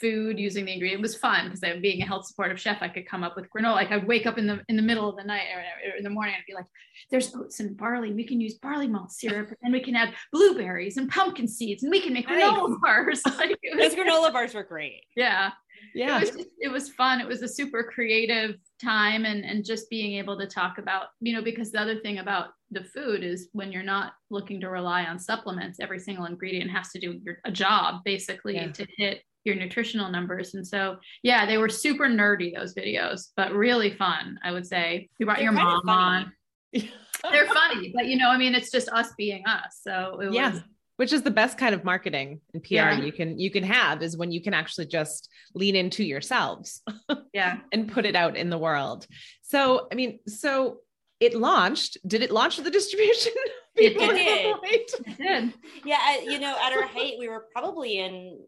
[0.00, 1.00] food using the ingredient.
[1.00, 3.46] It was fun because I being a health supportive chef, I could come up with
[3.50, 3.74] granola.
[3.74, 6.10] Like I'd wake up in the in the middle of the night or in the
[6.10, 6.66] morning I'd be like,
[7.10, 8.12] "There's oats and barley.
[8.12, 11.90] We can use barley malt syrup, and we can add blueberries and pumpkin seeds, and
[11.90, 15.04] we can make granola bars." Like it Those granola bars were great.
[15.16, 15.50] yeah,
[15.94, 16.18] Yeah.
[16.18, 17.20] it was just, it was fun.
[17.20, 21.34] It was a super creative time, and and just being able to talk about you
[21.34, 25.04] know because the other thing about the food is when you're not looking to rely
[25.04, 28.72] on supplements, every single ingredient has to do your, a job basically Yeah.
[28.72, 30.54] to hit your nutritional numbers.
[30.54, 34.38] And so yeah, they were super nerdy those videos, but really fun.
[34.42, 36.32] I would say you brought They're your mom on.
[36.72, 39.80] They're funny, but you know, I mean, it's just us being us.
[39.82, 40.52] So it Yeah.
[40.52, 40.60] was
[40.96, 43.00] Which is the best kind of marketing and PR Yeah.
[43.00, 46.82] you can you can have is when you can actually just lean into yourselves
[47.32, 47.58] yeah.
[47.72, 49.06] and put it out in the world.
[49.42, 50.78] So, I mean, so
[51.20, 51.96] it launched.
[52.06, 53.32] Did it launch the distribution?
[53.76, 54.56] It did.
[54.62, 55.52] It did.
[55.84, 58.38] Yeah, at- you know, at our height, we were probably in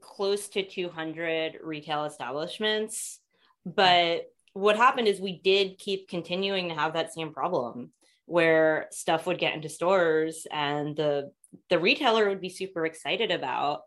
[0.00, 3.20] close to 200 retail establishments.
[3.66, 7.92] But what happened is we did keep continuing to have that same problem
[8.24, 11.30] where stuff would get into stores and the
[11.68, 13.82] the retailer would be super excited about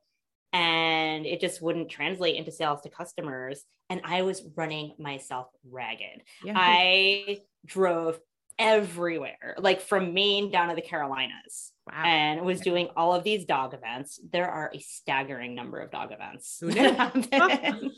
[0.52, 6.23] and it just wouldn't translate into sales to customers and I was running myself ragged.
[6.43, 6.54] Yeah.
[6.56, 8.19] I drove
[8.60, 12.04] everywhere, like from Maine down to the Carolinas wow.
[12.06, 14.19] and was doing all of these dog events.
[14.32, 16.58] There are a staggering number of dog events.
[16.62, 16.93] Who knew?
[16.93, 17.91] happen.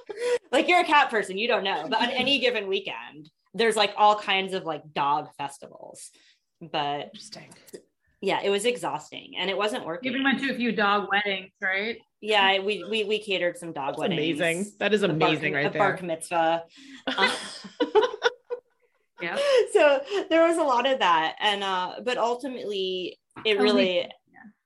[0.52, 3.94] like you're a cat person, you don't know, but on any given weekend, there's like
[3.96, 6.10] all kinds of like dog festivals.
[6.60, 7.48] But Interesting.
[8.22, 10.12] Yeah, it was exhausting and it wasn't You working.
[10.12, 11.96] even went to a few dog weddings, right?
[12.20, 14.38] yeah, we we we catered some dog That's weddings.
[14.40, 14.72] amazing.
[14.78, 16.06] That is a bar- amazing a right bar there.
[16.06, 16.64] mitzvah.
[17.06, 17.36] Uh,
[19.22, 19.36] Yeah.
[19.72, 24.08] so there was a lot of that and uh but ultimately it Oh, really we-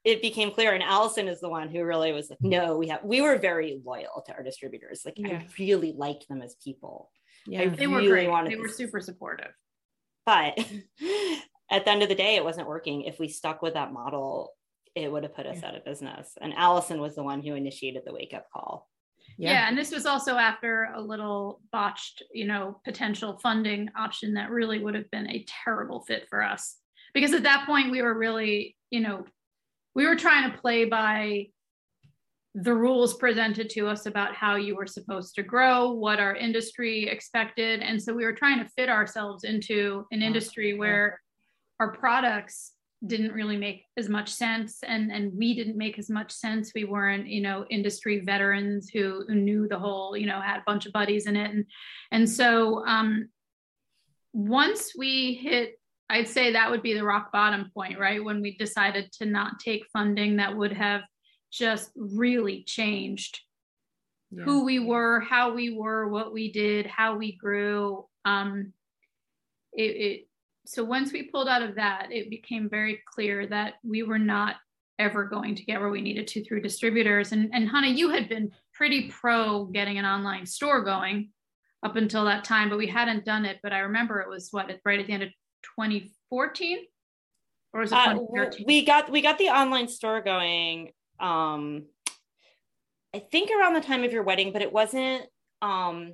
[0.04, 3.02] it became clear and alison is the one who really was like no we have
[3.02, 5.38] we were very loyal to our distributors like Yeah.
[5.38, 7.10] i really liked them as people
[7.46, 7.68] Yeah.
[7.68, 8.28] They were great.
[8.30, 9.52] wanted They were super supportive.
[10.24, 10.56] but
[11.70, 14.50] at the end of the day it wasn't working if we stuck with that model
[14.94, 18.03] it would have put us out of business and alison was the one who initiated
[18.05, 18.88] the wake up call
[19.38, 19.66] Yeah.
[19.68, 24.79] and this was also after a little botched, you know, potential funding option that really
[24.79, 26.77] would have been a terrible fit for us.
[27.14, 29.24] Because at that point we were really, you know,
[29.94, 31.46] we were trying to play by
[32.55, 37.09] the rules presented to us about how you were supposed to grow, what our industry
[37.09, 37.81] expected.
[37.81, 41.20] And so we were trying to fit ourselves into an industry where
[41.80, 42.72] our products
[43.06, 46.84] didn't really make as much sense and and we didn't make as much sense we
[46.84, 50.87] weren't you know industry veterans who, who knew the whole you know had a bunch
[50.87, 51.66] of buddies in it and
[52.12, 53.28] and so um
[54.32, 58.56] once we hit i'd say that would be the rock bottom point right when we
[58.56, 61.02] decided to not take funding that would have
[61.52, 63.40] just really changed
[64.30, 64.44] Yeah.
[64.44, 68.06] who we were, how we were, what we did, how we grew.
[68.24, 68.72] Um,
[69.72, 70.28] it, it
[70.66, 74.57] so once we pulled out of that, it became very clear that we were not
[74.98, 77.33] ever going to get where we needed to through distributors.
[77.33, 81.31] And and Hanna, you had been pretty pro getting an online store going
[81.83, 83.59] up until that time, but we hadn't done it.
[83.62, 85.31] But I remember it was what right at the end of
[85.77, 86.79] 2014,
[87.72, 88.66] or was it Uh, 2013?
[88.66, 91.85] we got we got the online store going um
[93.14, 95.22] i think around the time of your wedding but it wasn't
[95.62, 96.12] um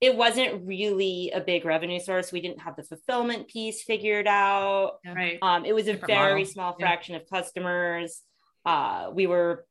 [0.00, 4.98] it wasn't really a big revenue source we didn't have the fulfillment piece figured out
[5.06, 5.38] right.
[5.42, 6.52] um it was a Different very model.
[6.52, 6.86] small Yeah.
[6.86, 8.22] fraction of customers
[8.64, 9.66] uh we were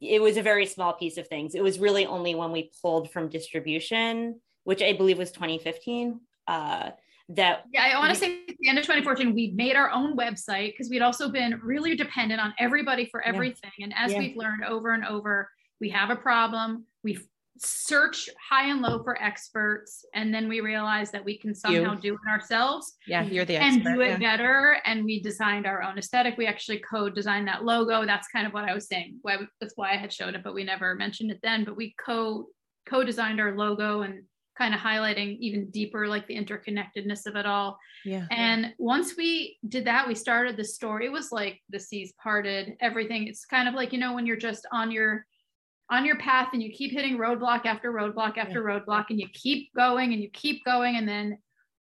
[0.00, 1.54] it was a very small piece of things.
[1.54, 6.90] It was really only when we pulled from distribution, which I believe was 2015, uh,
[7.30, 10.16] that yeah i want to say at the end of 2014 we made our own
[10.16, 13.86] website because we'd also been really dependent on everybody for everything yeah.
[13.86, 14.20] and as yeah.
[14.20, 17.18] we've learned over and over we have a problem we
[17.58, 22.00] search high and low for experts and then we realize that we can somehow you.
[22.00, 22.96] do it ourselves.
[23.06, 24.36] Yeah you're the expert, and do it yeah.
[24.36, 26.36] better and we designed our own aesthetic.
[26.36, 28.04] We actually co-designed that logo.
[28.04, 29.18] That's kind of what i was saying.
[29.22, 31.64] Why that's why i had showed it but we never mentioned it then.
[31.64, 32.46] But we co
[32.86, 34.22] co-designed our logo and
[34.56, 37.78] kind of highlighting even deeper like the interconnectedness of it all.
[38.04, 38.26] Yeah.
[38.30, 42.74] And once we did that we started the story it was like the seas parted
[42.80, 43.26] everything.
[43.28, 45.26] It's kind of like you know when you're just on your
[45.90, 48.78] on your path and you keep hitting roadblock after roadblock after yeah.
[48.78, 51.38] roadblock and you keep going and you keep going and then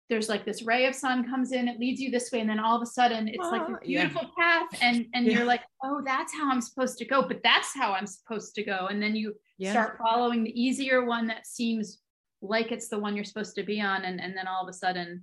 [0.09, 2.59] there's like this ray of sun comes in it leads you this way and then
[2.59, 4.59] all of a sudden it's like ah, a beautiful yeah.
[4.59, 5.33] path and and yeah.
[5.33, 8.63] you're like oh that's how i'm supposed to go but that's how i'm supposed to
[8.63, 11.99] go and then you start following the easier one that seems
[12.41, 14.73] like it's the one you're supposed to be on and, and then all of a
[14.73, 15.21] sudden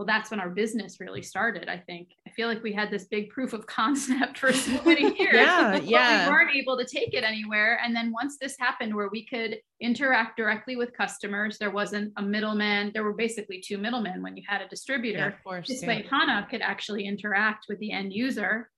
[0.00, 2.08] well that's when our business really started i think.
[2.26, 5.76] I feel like we had this big proof of concept for so many years yeah
[5.82, 7.78] yeah we weren't able to take it anywhere.
[7.84, 12.22] And then once this happened where we could interact directly with customers there wasn't a
[12.22, 12.92] middleman.
[12.94, 15.18] There were basically two middlemen when you had a distributor.
[15.18, 15.88] Yeah, of course, this yeah.
[15.88, 18.70] way hanna could actually interact with the end user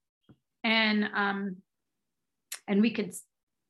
[0.65, 1.57] and um
[2.67, 3.13] and we could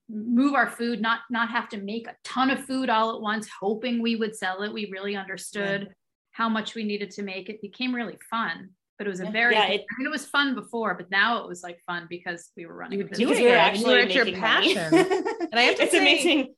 [0.09, 3.47] move our food not not have to make a ton of food all at once
[3.61, 4.73] hoping we would sell it.
[4.73, 5.88] We really understood yeah.
[6.33, 7.49] How much we needed to make.
[7.49, 8.71] It became really fun
[9.03, 11.42] but it was a very yeah, it, I mean, it was fun before but now
[11.42, 13.51] it was like fun because we were running you were doing it.
[13.51, 14.95] Actually you your passion.
[14.95, 16.55] And i have to it's say, amazing.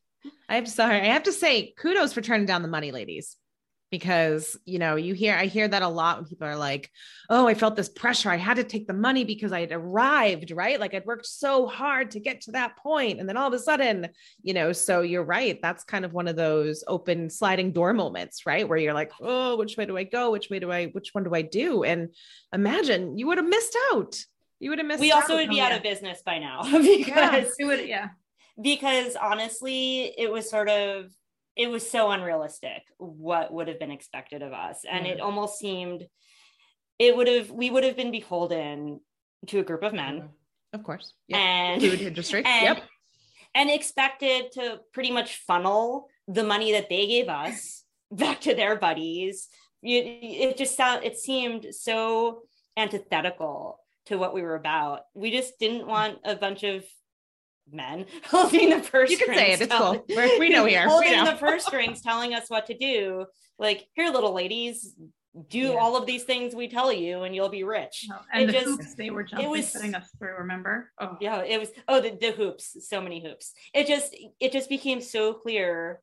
[0.48, 3.36] I'm sorry i have to say kudos for turning down the money ladies
[3.94, 6.90] because you know you hear i hear that a lot when people are like
[7.30, 8.28] oh i felt this pressure.
[8.28, 10.80] I had to take the money because i had arrived right?
[10.80, 13.58] Like i'd worked so hard to get to that point and then all of a
[13.60, 14.08] sudden
[14.42, 15.60] you know so you're right.
[15.62, 18.68] That's kind of one of those open sliding door moments right?
[18.68, 20.32] Where you're like oh which way do i go?
[20.32, 21.84] Which way do i which one do i do?
[21.84, 22.08] And
[22.52, 24.18] imagine you would have missed out.
[24.58, 27.54] You would have missed we also would be oh, out of business by now because
[27.60, 28.08] yeah, would, yeah.
[28.60, 31.12] because honestly it was sort of
[31.56, 34.84] it was so unrealistic what would have been expected of us.
[34.90, 35.22] And it mm.
[35.22, 36.04] almost seemed
[36.98, 39.00] it would have we would have been beholden
[39.48, 40.16] to a group of men.
[40.16, 40.26] Mm-hmm.
[40.72, 41.14] Of course.
[41.28, 41.40] Yep.
[41.40, 42.42] and food industry.
[42.46, 42.84] and, yep.
[43.54, 48.76] and expected to pretty much funnel the money that they gave us back to their
[48.76, 49.48] buddies.
[49.82, 52.42] It just sound it seemed so
[52.76, 55.02] antithetical to what we were about.
[55.14, 55.88] We just didn't mm.
[55.88, 56.84] want a bunch of
[57.70, 59.60] men holding the purse you can say it.
[59.60, 60.04] It's cool.
[60.08, 60.88] We're, we know here.
[60.88, 61.26] holding know.
[61.26, 63.26] the purse strings, telling us what to do.
[63.58, 64.94] Like, here, little ladies,
[65.48, 65.70] do yeah.
[65.70, 68.08] all of these things we tell you, and you'll be rich.
[68.12, 70.36] Oh, and it the just, hoops they were jumping, it was, putting us through.
[70.38, 70.92] Remember?
[71.00, 71.42] Oh, yeah.
[71.42, 71.70] It was.
[71.88, 72.76] Oh, the, the hoops.
[72.88, 73.52] So many hoops.
[73.72, 76.00] It just it just became so clear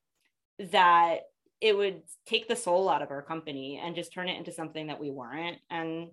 [0.59, 1.21] that
[1.61, 4.87] it would take the soul out of our company and just turn it into something
[4.87, 5.59] that we weren't.
[5.69, 6.09] And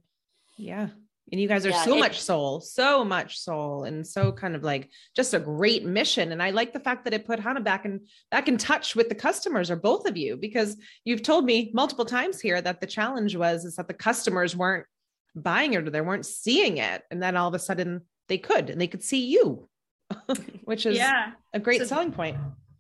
[0.56, 0.88] yeah,
[1.30, 4.56] and you guys are yeah, so it, much soul so much soul and so kind
[4.56, 6.32] of like just a great mission.
[6.32, 9.08] And i like the fact that it put hanna back in back in touch with
[9.08, 12.86] the customers or both of you because you've told me multiple times here that the
[12.86, 14.86] challenge was is that the customers weren't
[15.34, 17.02] buying it or they weren't seeing it.
[17.10, 19.68] And then all of a sudden they could and they could see you
[20.64, 21.32] which is yeah.
[21.52, 22.36] a great so selling point.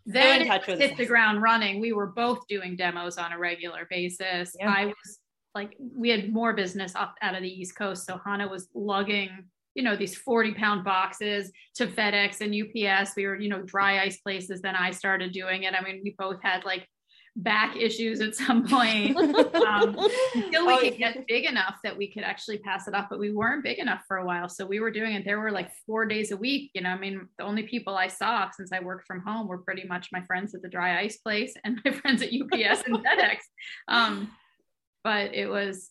[0.06, 1.80] then hit the ground running.
[1.80, 4.54] We were both doing demos on a regular basis.
[4.58, 4.72] Yeah.
[4.74, 5.18] i was
[5.54, 8.06] like we had more business up out of the East Coast.
[8.06, 9.30] So Hanna was lugging,
[9.74, 13.12] you know, these 40 pound boxes to FedEx and UPS.
[13.16, 14.60] We were, you know, dry ice places.
[14.60, 15.74] Then I started doing it.
[15.74, 16.86] I mean, we both had like
[17.36, 19.96] back issues at some point um,
[20.34, 23.06] until we oh, could get big enough that we could actually pass it off.
[23.08, 24.48] But we weren't big enough for a while.
[24.48, 25.24] So we were doing it.
[25.24, 26.70] There were like four days a week.
[26.74, 29.58] You know, I mean, the only people I saw since I worked from home were
[29.58, 32.96] pretty much my friends at the dry ice place and my friends at UPS and
[32.96, 33.36] FedEx.
[33.86, 34.32] Um,
[35.08, 35.90] but it was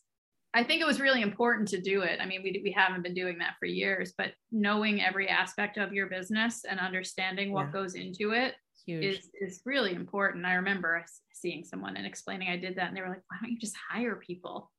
[0.53, 2.19] I think it was really important to do it.
[2.21, 5.91] I mean, we we haven't been doing that for years, but knowing every aspect of
[5.91, 7.71] your business and understanding what yeah.
[7.71, 8.53] goes into it
[8.85, 9.03] Huge.
[9.03, 10.45] is is really important.
[10.45, 11.03] I remember
[11.33, 13.75] seeing someone and explaining I did that, and they were like, "Why don't you just
[13.89, 14.71] hire people?"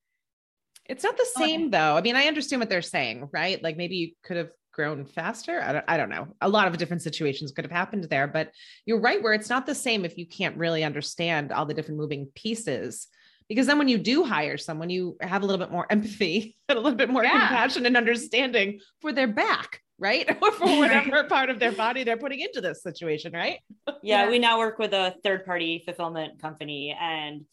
[0.87, 1.96] It's not the same though.
[1.96, 3.61] I mean, I understand what they're saying, right?
[3.61, 5.61] Like maybe you could have grown faster.
[5.61, 6.29] I don't, I don't know.
[6.40, 8.53] A lot of different situations could have happened there, but
[8.87, 11.98] you're right where it's not the same if you can't really understand all the different
[11.98, 13.09] moving pieces
[13.49, 16.79] because then when you do hire someone you have a little bit more empathy and
[16.79, 17.39] a little bit more yeah.
[17.39, 22.16] compassion and understanding for their back right or for whatever part of their body they're
[22.16, 23.61] putting into this situation right
[24.03, 24.31] yeah, yeah.
[24.31, 27.45] we now work with a third party fulfillment company and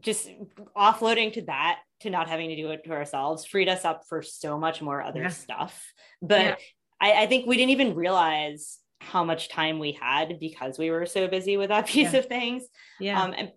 [0.00, 0.28] just
[0.76, 4.22] offloading to that to not having to do it to ourselves freed us up for
[4.22, 5.28] so much more other yeah.
[5.28, 6.58] stuff but
[7.00, 11.06] I, I think we didn't even realize how much time we had because we were
[11.06, 12.18] so busy with that piece Yeah.
[12.18, 12.64] of things.
[12.98, 13.22] Yeah.
[13.22, 13.52] Um, and,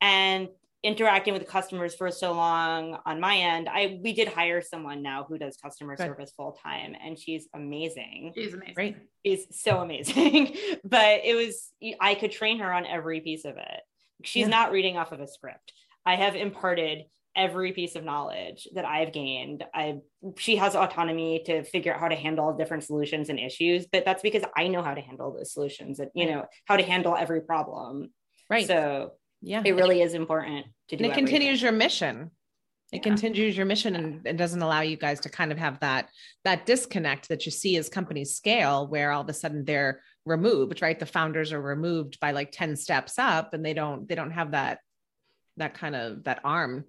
[0.00, 0.48] and
[0.84, 5.24] interacting with customers for so long on my end, I we did hire someone now
[5.24, 6.06] who does customer Good.
[6.06, 8.32] service full time, and she's amazing.
[8.36, 8.74] She's amazing.
[8.74, 8.96] Great.
[9.24, 10.54] She's so amazing.
[10.84, 13.80] but it was I could train her on every piece of it.
[14.22, 14.48] She's Yeah.
[14.48, 15.72] not reading off of a script.
[16.06, 17.04] I have imparted
[17.34, 19.64] every piece of knowledge that I've gained.
[19.74, 20.00] I
[20.38, 24.22] she has autonomy to figure out how to handle different solutions and issues, but that's
[24.22, 27.40] because I know how to handle those solutions and you know how to handle every
[27.40, 28.12] problem.
[28.50, 28.66] Right.
[28.66, 29.12] So
[29.44, 29.62] yeah.
[29.64, 31.26] it really is important to do and it everything.
[31.26, 32.30] continues your mission.
[32.92, 33.02] It Yeah.
[33.02, 36.10] continues your mission and it doesn't allow you guys to kind of have that
[36.44, 40.80] that disconnect that you see as companies scale where all of a sudden they're removed
[40.82, 40.98] right?
[40.98, 44.52] The founders are removed by like 10 steps up and they don't they don't have
[44.52, 44.78] that
[45.56, 46.84] that kind of that arm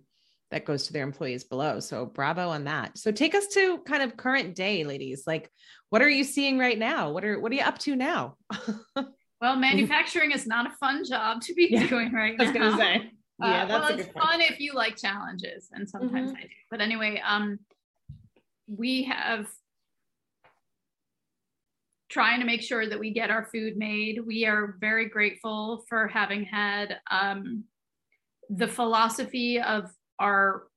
[0.52, 1.80] that goes to their employees below.
[1.80, 2.98] So bravo on that.
[2.98, 5.24] So take us to kind of current day ladies.
[5.26, 5.50] Like
[5.90, 7.12] what are you seeing right now?
[7.12, 8.38] What are what are you up to now
[9.42, 12.78] Well, manufacturing is not a fun job to be Yeah, doing right i was gonna
[12.78, 16.38] say Yeah, Uh, well, it's fun if you like challenges, and sometimes Mm-hmm.
[16.38, 16.50] I do.
[16.72, 17.60] But anyway, um,
[18.68, 19.48] we have
[22.10, 24.20] trying to make sure that we get our food made.
[24.26, 27.66] We are very grateful for having had um,
[28.50, 30.68] the philosophy of our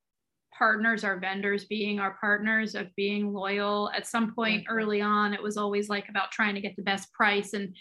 [0.57, 3.89] partners, our vendors being our partners, of being loyal.
[3.95, 4.73] At some point Yeah.
[4.75, 7.73] early on, it was always like about trying to get the best price and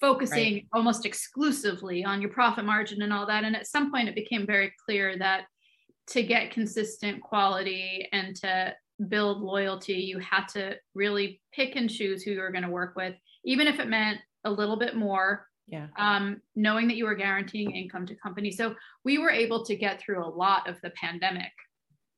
[0.00, 3.44] focusing almost exclusively on your profit margin and all that.
[3.44, 5.44] And at some point, it became very clear that
[6.08, 8.74] to get consistent quality and to
[9.08, 12.94] build loyalty, you had to really pick and choose who you were going to work
[12.96, 17.14] with, even if it meant a little bit more, yeah um, knowing that you were
[17.14, 18.50] guaranteeing income to company.
[18.50, 18.74] So
[19.04, 21.52] we were able to get through a lot of the pandemic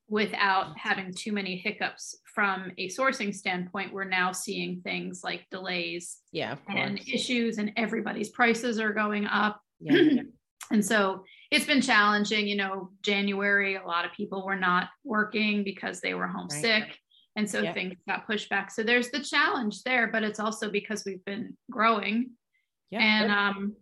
[0.09, 3.93] without having too many hiccups from a sourcing standpoint.
[3.93, 9.61] We're now seeing things like delays yeah and issues, and everybody's prices are going up.
[9.81, 10.23] yeah
[10.71, 12.47] And so it's been challenging.
[12.47, 16.99] You know, January, a lot of people were not working because they were homesick.
[17.37, 18.71] And so things got pushed back.
[18.71, 22.33] So there's the challenge there, but it's also because we've been growing.
[22.91, 23.77] yeah and um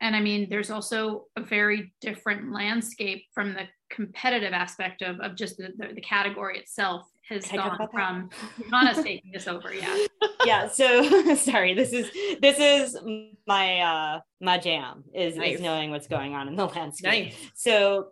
[0.00, 5.36] and I mean, there's also a very different landscape from the competitive aspect of, of
[5.36, 8.30] just the, the, the category itself has Can gone from
[8.72, 9.72] Hanna's taking this over.
[9.74, 10.06] Yeah.
[10.44, 12.10] yeah so sorry this is
[12.40, 12.98] this is
[13.46, 15.56] my uh my jam is, Nice.
[15.56, 18.08] is knowing what's going on in the landscape nice so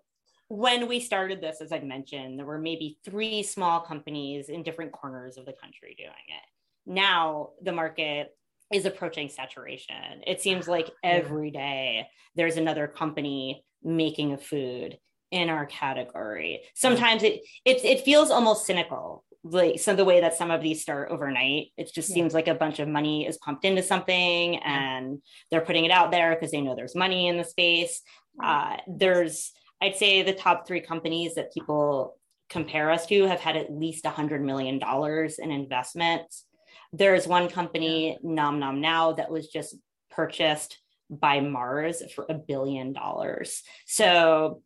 [0.49, 4.93] when we started this as i mentioned there were maybe three small companies in different
[4.93, 8.35] corners of the country doing it now the market
[8.73, 14.99] is approaching saturation it seems like every day there's another company making a food
[15.31, 16.63] in our category.
[16.75, 20.83] Sometimes it it, it feels almost cynical like so the way that some of these
[20.83, 22.15] start overnight it just Yeah.
[22.15, 26.11] seems like a bunch of money is pumped into something and they're putting it out
[26.11, 28.03] there because they know there's money in the space.
[28.43, 32.17] Uh, there's i'd say the top three companies that people
[32.51, 36.23] compare us to have had at least a hundred million dollars in investment.
[36.93, 39.77] There's one company nom nom now that was just
[40.11, 40.79] purchased
[41.11, 43.63] by mars for a billion dollars.
[43.87, 44.63] So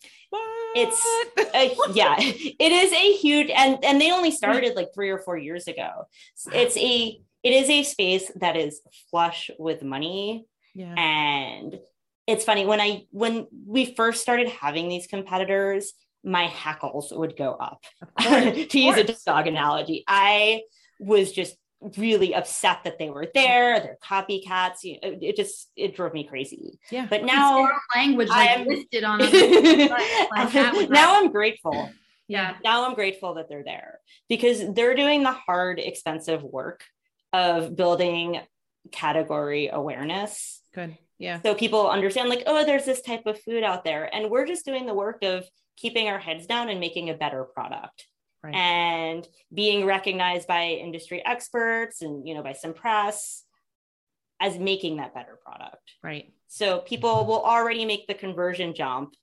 [0.75, 1.05] It's
[1.39, 5.37] uh, yeah it is a huge and and they only started like three or four
[5.37, 6.07] years ago.
[6.53, 8.81] It's a it is a space that is
[9.11, 10.47] flush with money.
[10.75, 10.95] Yeah.
[10.95, 11.79] And
[12.27, 15.93] it's funny when i when we first started having these competitors
[16.25, 17.85] my hackles would go up.
[18.71, 20.63] To use a dog analogy i
[21.01, 21.57] was just
[21.97, 26.25] really upset that they were there they're copycats you know, it just it drove me
[26.25, 29.91] crazy yeah but now language like I'm- listed on it.
[29.91, 31.91] like now i'm grateful
[32.29, 32.57] yeah.
[32.65, 36.83] now I'm grateful that they're there because they're doing the hard, expensive work
[37.33, 38.41] of building
[38.91, 40.63] category awareness.
[40.75, 44.09] good yeah So people understand, like, oh, there's this type of food out there.
[44.15, 45.45] And we're just doing the work of
[45.77, 48.07] keeping our heads down and making a better product.
[48.43, 48.55] Right.
[48.55, 53.45] And being recognized by industry experts and, you know, by some press
[54.41, 55.93] as making that better product.
[56.03, 57.29] right So people mm-hmm.
[57.29, 59.15] will already make the conversion jump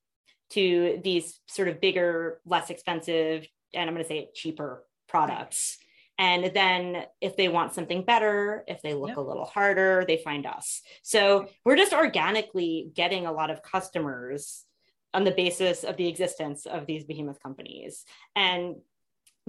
[0.51, 5.77] to these sort of bigger, less expensive, and I'm going to say cheaper products.
[6.17, 9.17] And then if they want something better, if they look Yep.
[9.17, 10.81] a little harder, they find us.
[11.01, 14.65] So we're just organically getting a lot of customers
[15.13, 18.05] on the basis of the existence of these behemoth companies.
[18.35, 18.75] And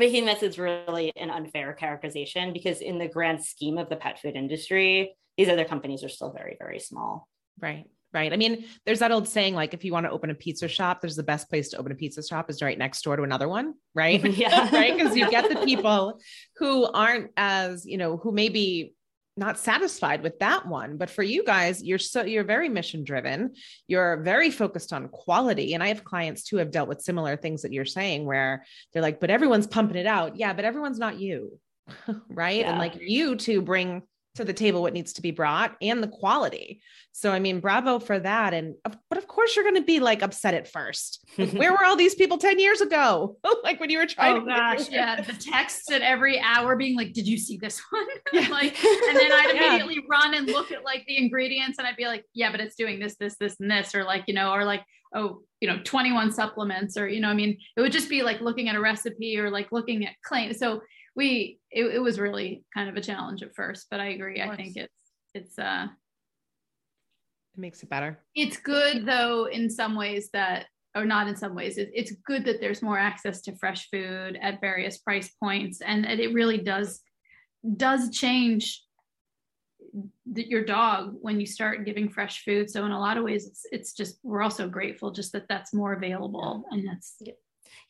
[0.00, 4.34] behemoth is really an unfair characterization because in the grand scheme of the pet food
[4.34, 7.28] industry, these other companies are still very, very small.
[7.60, 7.84] Right.
[8.12, 8.32] Right.
[8.32, 11.00] I mean, there's that old saying like, if you want to open a pizza shop,
[11.00, 13.48] there's the best place to open a pizza shop is right next door to another
[13.48, 13.74] one.
[13.94, 14.24] Right.
[14.36, 14.68] Yeah.
[14.72, 14.96] right.
[14.96, 16.18] Because you get the people
[16.56, 18.94] who aren't as, you know, who maybe
[19.40, 20.96] not satisfied with that one.
[20.96, 23.54] But for you guys you're so you're very mission driven
[23.88, 25.74] you're very focused on quality.
[25.74, 29.02] And i have clients too have dealt with similar things that you're saying where they're
[29.02, 30.36] like but everyone's pumping it out.
[30.36, 31.58] Yeah but everyone's not you
[32.28, 32.60] right?
[32.60, 32.70] Yeah.
[32.70, 34.02] and like you to bring
[34.36, 36.80] to the table what needs to be brought and the quality.
[37.12, 38.54] So I mean, bravo for that.
[38.54, 38.76] And
[39.08, 41.24] but of course you're going to be like upset at first.
[41.36, 43.36] Like, where were all these people 10 years ago?
[43.64, 45.20] like when you were trying oh, gosh, yeah.
[45.20, 48.06] The texts at every hour being like, did you see this one?
[48.32, 48.46] Yeah.
[48.48, 50.00] like, and then I'd immediately yeah.
[50.08, 53.00] run and look at like the ingredients and I'd be like, yeah, but it's doing
[53.00, 54.84] this, this, this, and this, or like, you know, or like,
[55.16, 58.40] oh, you know, 21 supplements, or, you know, I mean, it would just be like
[58.40, 60.52] looking at a recipe or like looking at claim.
[60.54, 60.80] So
[61.16, 64.40] we it, it was really kind of a challenge at first but i agree.
[64.40, 64.94] I think it's
[65.34, 65.86] it's uh
[67.54, 68.18] it makes it better.
[68.34, 72.44] It's good though in some ways that or not in some ways it, it's good
[72.44, 77.00] that there's more access to fresh food at various price points and it really does
[77.76, 78.82] does change
[80.32, 82.70] the, your dog when you start giving fresh food.
[82.70, 85.74] So in a lot of ways it's it's just we're also grateful just that that's
[85.74, 87.34] more available and that's yeah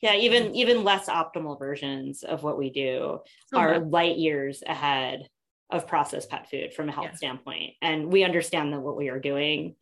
[0.01, 3.19] even even less optimal versions of what we do
[3.53, 5.27] are light years ahead
[5.69, 7.15] of processed pet food from a health yeah.
[7.15, 9.75] standpoint and we understand that what we are doing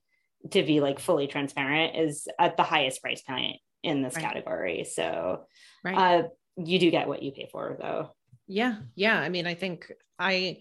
[0.52, 4.24] to be like fully transparent is at the highest price point in this right.
[4.24, 5.42] category so
[5.84, 5.98] right.
[5.98, 6.28] uh,
[6.58, 8.12] you do get what you pay for though
[8.48, 10.58] yeah yeah i mean i think i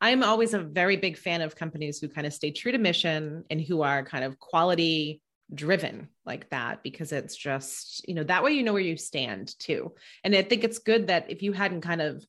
[0.00, 3.44] i'm always a very big fan of companies who kind of stay true to mission
[3.50, 5.20] and who are kind of quality
[5.54, 9.58] driven like that because it's just you know that way you know where you stand
[9.58, 9.92] too.
[10.24, 12.24] And i think it's good that if you hadn't kind of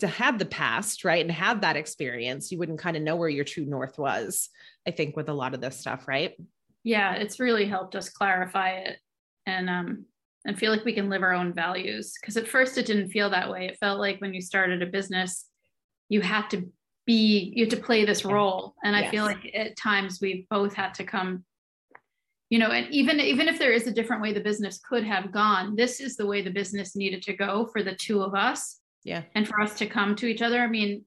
[0.00, 3.28] to have the past right and have that experience you wouldn't kind of know where
[3.28, 4.48] your true north was
[4.86, 6.34] i think with a lot of this stuff right?
[6.84, 8.98] Yeah it's really helped us clarify it
[9.46, 10.04] and um
[10.44, 12.14] and feel like we can live our own values.
[12.18, 13.66] Because at first it didn't feel that way.
[13.66, 15.46] It felt like when you started a business
[16.08, 16.70] you had to
[17.06, 18.74] be you had to play this role.
[18.82, 21.44] And i feel like at times we both had to come
[22.50, 25.32] you know and even even if there is a different way the business could have
[25.32, 28.80] gone this is the way the business needed to go for the two of us.
[29.04, 29.22] Yeah.
[29.34, 30.60] And for us to come to each other.
[30.60, 31.04] I mean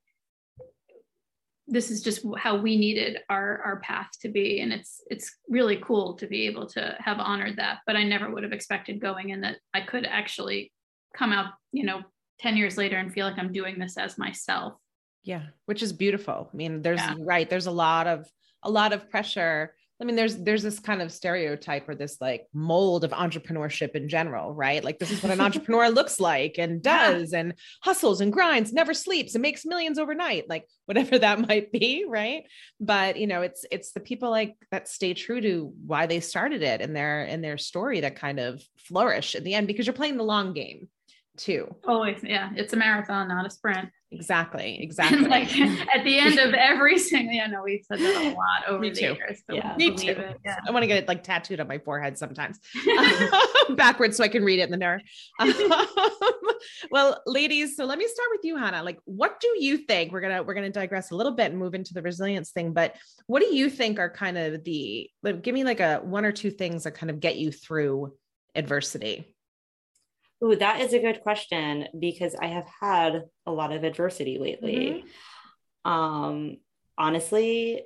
[1.68, 4.62] this is just how we needed our our path to be.
[4.62, 7.80] And it's it's really cool to be able to have honored that.
[7.86, 10.72] But i never would have expected going in that i could actually
[11.16, 12.02] come out you know
[12.40, 14.74] 10 years later and feel like i'm doing this as myself.
[15.24, 16.50] Yeah which is beautiful.
[16.54, 17.16] I mean there's yeah.
[17.20, 18.28] right there's a lot of
[18.64, 22.48] a lot of pressure I mean, there's there's this kind of stereotype or this like
[22.54, 24.84] mold of entrepreneurship in general, right?
[24.84, 28.96] Like this is what an entrepreneur looks like and does and hustles and grinds, never
[28.96, 32.44] sleeps and makes millions overnight, like whatever that might be, right?
[32.80, 36.64] But you know, it's it's the people like that stay true to why they started
[36.64, 39.94] it and their and their story that kind of flourish in the end because you're
[39.94, 40.88] playing the long game
[41.38, 41.76] too.
[41.88, 42.50] Always, yeah.
[42.56, 43.90] It's a marathon, not a sprint.
[44.12, 44.78] Exactly.
[44.92, 45.22] Exactly.
[45.28, 45.58] like
[45.96, 49.00] at the end of every single, yeah, no, we've said that a lot over the
[49.00, 49.42] years.
[49.50, 50.16] Yeah, me too.
[50.44, 50.58] Yeah.
[50.68, 52.60] I want to get it like tattooed on my forehead sometimes,
[53.70, 55.02] backwards, so I can read it in the mirror.
[56.92, 58.84] well, ladies, so let me start with you, Hanna.
[58.84, 60.12] Like, what do you think?
[60.12, 62.96] We're gonna we're gonna digress a little bit and move into the resilience thing, but
[63.28, 65.10] what do you think are kind of the?
[65.24, 68.14] Like, give me like a one or two things that kind of get you through
[68.56, 69.36] adversity.
[70.44, 75.06] Ooh, that is a good question because I have had a lot of adversity lately.
[75.86, 75.92] Mm-hmm.
[75.92, 76.58] Um,
[76.98, 77.84] honestly,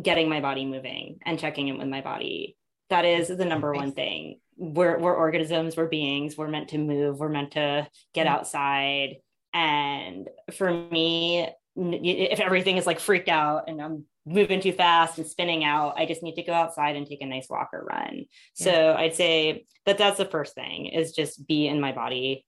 [0.00, 2.56] getting my body moving and checking in with my body.
[2.90, 4.40] That is the number one thing.
[4.56, 8.34] We're, we're organisms, we're beings, we're meant to move, we're meant to get mm-hmm.
[8.34, 9.16] outside.
[9.54, 15.26] And for me, if everything is like freaked out and I'm moving too fast and
[15.26, 15.94] spinning out.
[15.96, 18.24] I just need to go outside and take a nice walk or run.
[18.58, 18.64] Yeah.
[18.64, 22.44] So I'd say that that's the first thing is just be in my body.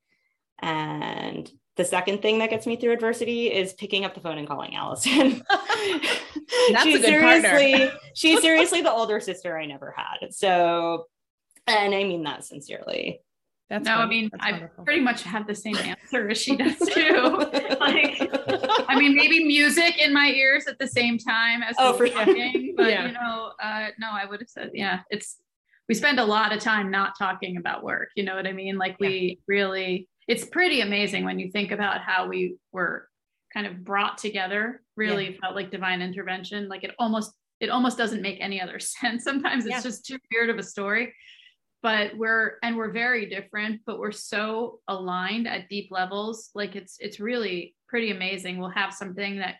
[0.62, 4.46] And the second thing that gets me through adversity is picking up the phone and
[4.46, 5.42] calling Alison.
[6.70, 10.32] That's she's seriously, she's seriously the older sister I never had.
[10.32, 11.06] So,
[11.66, 13.20] and I mean that sincerely.
[13.70, 14.84] That's no, I mean, That's I wonderful.
[14.84, 17.48] pretty much have the same answer as she does too.
[17.80, 18.18] like,
[18.94, 22.74] I mean, maybe music in my ears at the same time as oh, for talking,
[22.76, 23.06] but yeah.
[23.06, 25.36] you know, uh, no, I would have said, yeah, it's,
[25.88, 28.08] we spend a lot of time not talking about work.
[28.16, 28.78] You know what I mean?
[28.78, 29.08] Like yeah.
[29.08, 33.08] we really, it's pretty amazing when you think about how we were
[33.52, 35.38] kind of brought together, really yeah.
[35.40, 36.68] felt like divine intervention.
[36.68, 39.24] Like it almost, it almost doesn't make any other sense.
[39.24, 41.12] Sometimes it's just too weird of a story
[41.84, 46.96] but we're and we're very different but we're so aligned at deep levels like it's
[46.98, 49.56] it's really pretty amazing we'll have something that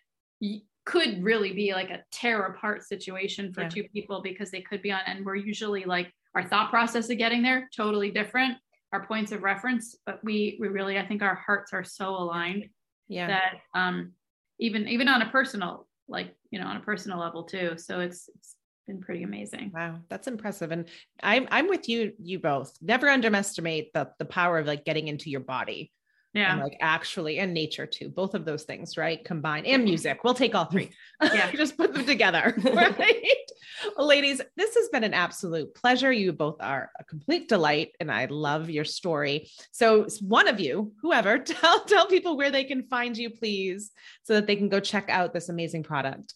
[0.84, 3.68] could really be like a tear apart situation for yeah.
[3.68, 7.16] two people because they could be on and we're usually like our thought process of
[7.16, 8.56] getting there totally different
[8.92, 12.68] our points of reference but we we really i think our hearts are so aligned
[13.08, 14.12] yeah that um
[14.58, 17.74] even even on a personal like you know on a personal level too.
[17.76, 18.56] So it's it's
[18.86, 19.72] been pretty amazing.
[19.74, 20.70] Wow, that's impressive.
[20.70, 20.86] And
[21.22, 22.76] I'm I'm with you you both.
[22.80, 25.90] Never underestimate the the power of like getting into your body.
[26.34, 26.52] Yeah.
[26.52, 28.08] And like actually and nature too.
[28.08, 29.24] Both of those things, right?
[29.24, 30.24] Combined and music.
[30.24, 30.90] We'll take all three.
[31.22, 31.50] Yeah.
[31.52, 32.56] Just put them together.
[32.74, 33.22] Right.
[33.96, 36.10] well, ladies, this has been an absolute pleasure.
[36.12, 39.48] You both are a complete delight and I love your story.
[39.70, 43.92] So one of you, whoever, tell tell people where they can find you, please,
[44.24, 46.34] so that they can go check out this amazing product.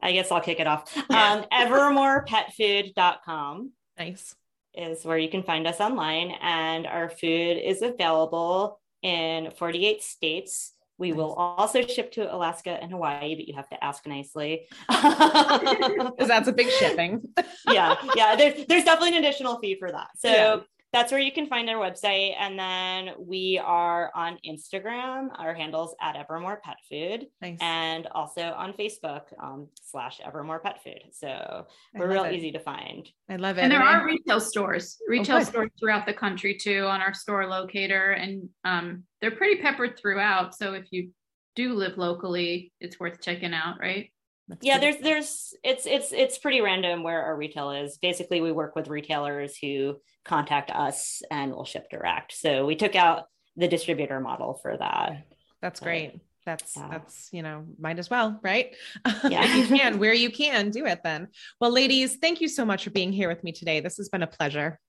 [0.00, 0.90] I guess I'll kick it off.
[1.10, 1.32] Yeah.
[1.32, 4.34] Um, evermorepetfood.com Nice.
[4.78, 10.72] Is where you can find us online, and our food is available in 48 states.
[10.98, 14.66] We will also ship to Alaska and Hawaii, but you have to ask nicely.
[14.88, 17.22] Because that's a big shipping.
[17.70, 18.34] yeah, yeah.
[18.34, 20.08] There's there's definitely an additional fee for that.
[20.16, 20.56] So Yeah.
[20.92, 25.28] That's where you can find our website, and then we are on Instagram.
[25.38, 27.58] Our handles at Evermore Pet Food, Nice.
[27.60, 31.00] and also on Facebook um, slash Evermore Pet Food.
[31.12, 32.34] So we're real it.
[32.34, 33.06] easy to find.
[33.28, 33.62] I love it.
[33.62, 35.46] And there I- are retail stores, retail good.
[35.46, 38.12] stores throughout the country too on our store locator.
[38.12, 40.56] And um, they're pretty peppered throughout.
[40.56, 41.10] So if you
[41.54, 44.10] do live locally, it's worth checking out, right?
[44.48, 47.98] That's Yeah, there's there's it's it's it's pretty random where our retail is.
[47.98, 52.32] Basically, we work with retailers who contact us and we'll ship direct.
[52.32, 53.24] So we took out
[53.56, 55.26] the distributor model for that.
[55.60, 56.20] That's great.
[56.46, 56.88] That's Yeah.
[56.90, 58.74] that's you know might as well right
[59.28, 59.54] Yeah.
[59.54, 61.28] you can where you can do it then
[61.60, 64.22] well ladies thank you so much for being here with me today this has been
[64.22, 64.80] a pleasure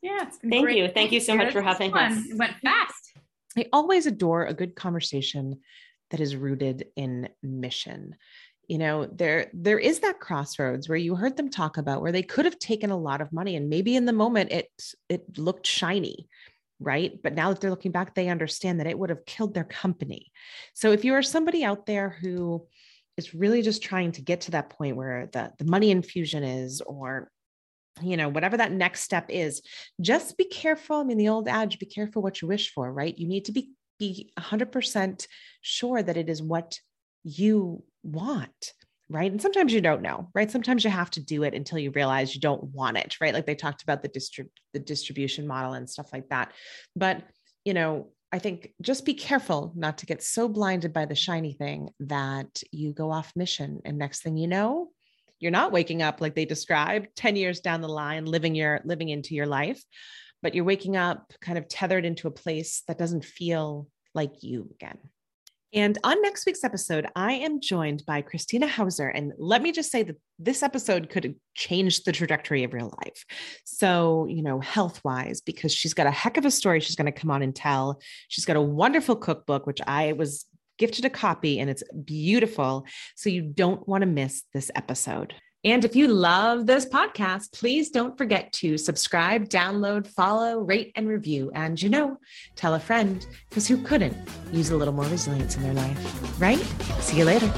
[0.00, 0.22] Yeah.
[0.22, 0.88] It's been Thank great you.
[0.88, 2.12] Thank you so much for having fun.
[2.12, 2.26] us.
[2.26, 3.12] It went fast.
[3.58, 5.60] I always adore a good conversation
[6.10, 8.14] that is rooted in mission.
[8.68, 12.22] You know, there there is that crossroads where you heard them talk about where they
[12.22, 14.68] could have taken a lot of money and maybe in the moment it
[15.08, 16.28] it looked shiny,
[16.80, 17.12] right?
[17.22, 20.32] But now that they're looking back they understand that it would have killed their company.
[20.74, 22.66] So if you are somebody out there who
[23.16, 26.80] is really just trying to get to that point where the the money infusion is
[26.80, 27.30] or
[28.00, 29.60] you know whatever that next step is
[30.00, 33.18] just be careful i mean the old adage be careful what you wish for right
[33.18, 33.70] you need to be
[34.02, 35.26] be 100%
[35.60, 36.78] sure that it is what
[37.22, 38.72] you want
[39.08, 39.30] right?
[39.30, 40.50] And sometimes you don't know right?
[40.50, 43.34] Sometimes you have to do it until you realize you don't want it right?
[43.34, 46.52] Like they talked about the distrib- the distribution model and stuff like that.
[46.96, 47.22] But
[47.64, 51.52] you know i think just be careful not to get so blinded by the shiny
[51.52, 54.90] thing that you go off mission and next thing you know
[55.38, 59.08] you're not waking up like they described 10 years down the line living your living
[59.08, 59.82] into your life
[60.42, 64.68] but you're waking up kind of tethered into a place that doesn't feel like you
[64.74, 64.98] again
[65.72, 69.08] and on next week's episode, I am joined by Christina Hauser.
[69.08, 73.24] And let me just say that this episode could change the trajectory of your life.
[73.64, 77.12] So, you know, health wise, because she's got a heck of a story she's going
[77.12, 78.00] to come on and tell.
[78.28, 80.44] She's got a wonderful cookbook, which I was
[80.78, 82.86] gifted a copy and it's beautiful.
[83.14, 85.34] So you don't want to miss this episode.
[85.64, 91.06] And if you love this podcast, please don't forget to subscribe, download, follow, rate, and
[91.06, 91.52] review.
[91.54, 92.18] And you know,
[92.56, 94.16] tell a friend because who couldn't
[94.52, 96.58] use a little more resilience in their life, right?
[97.00, 97.52] See you later.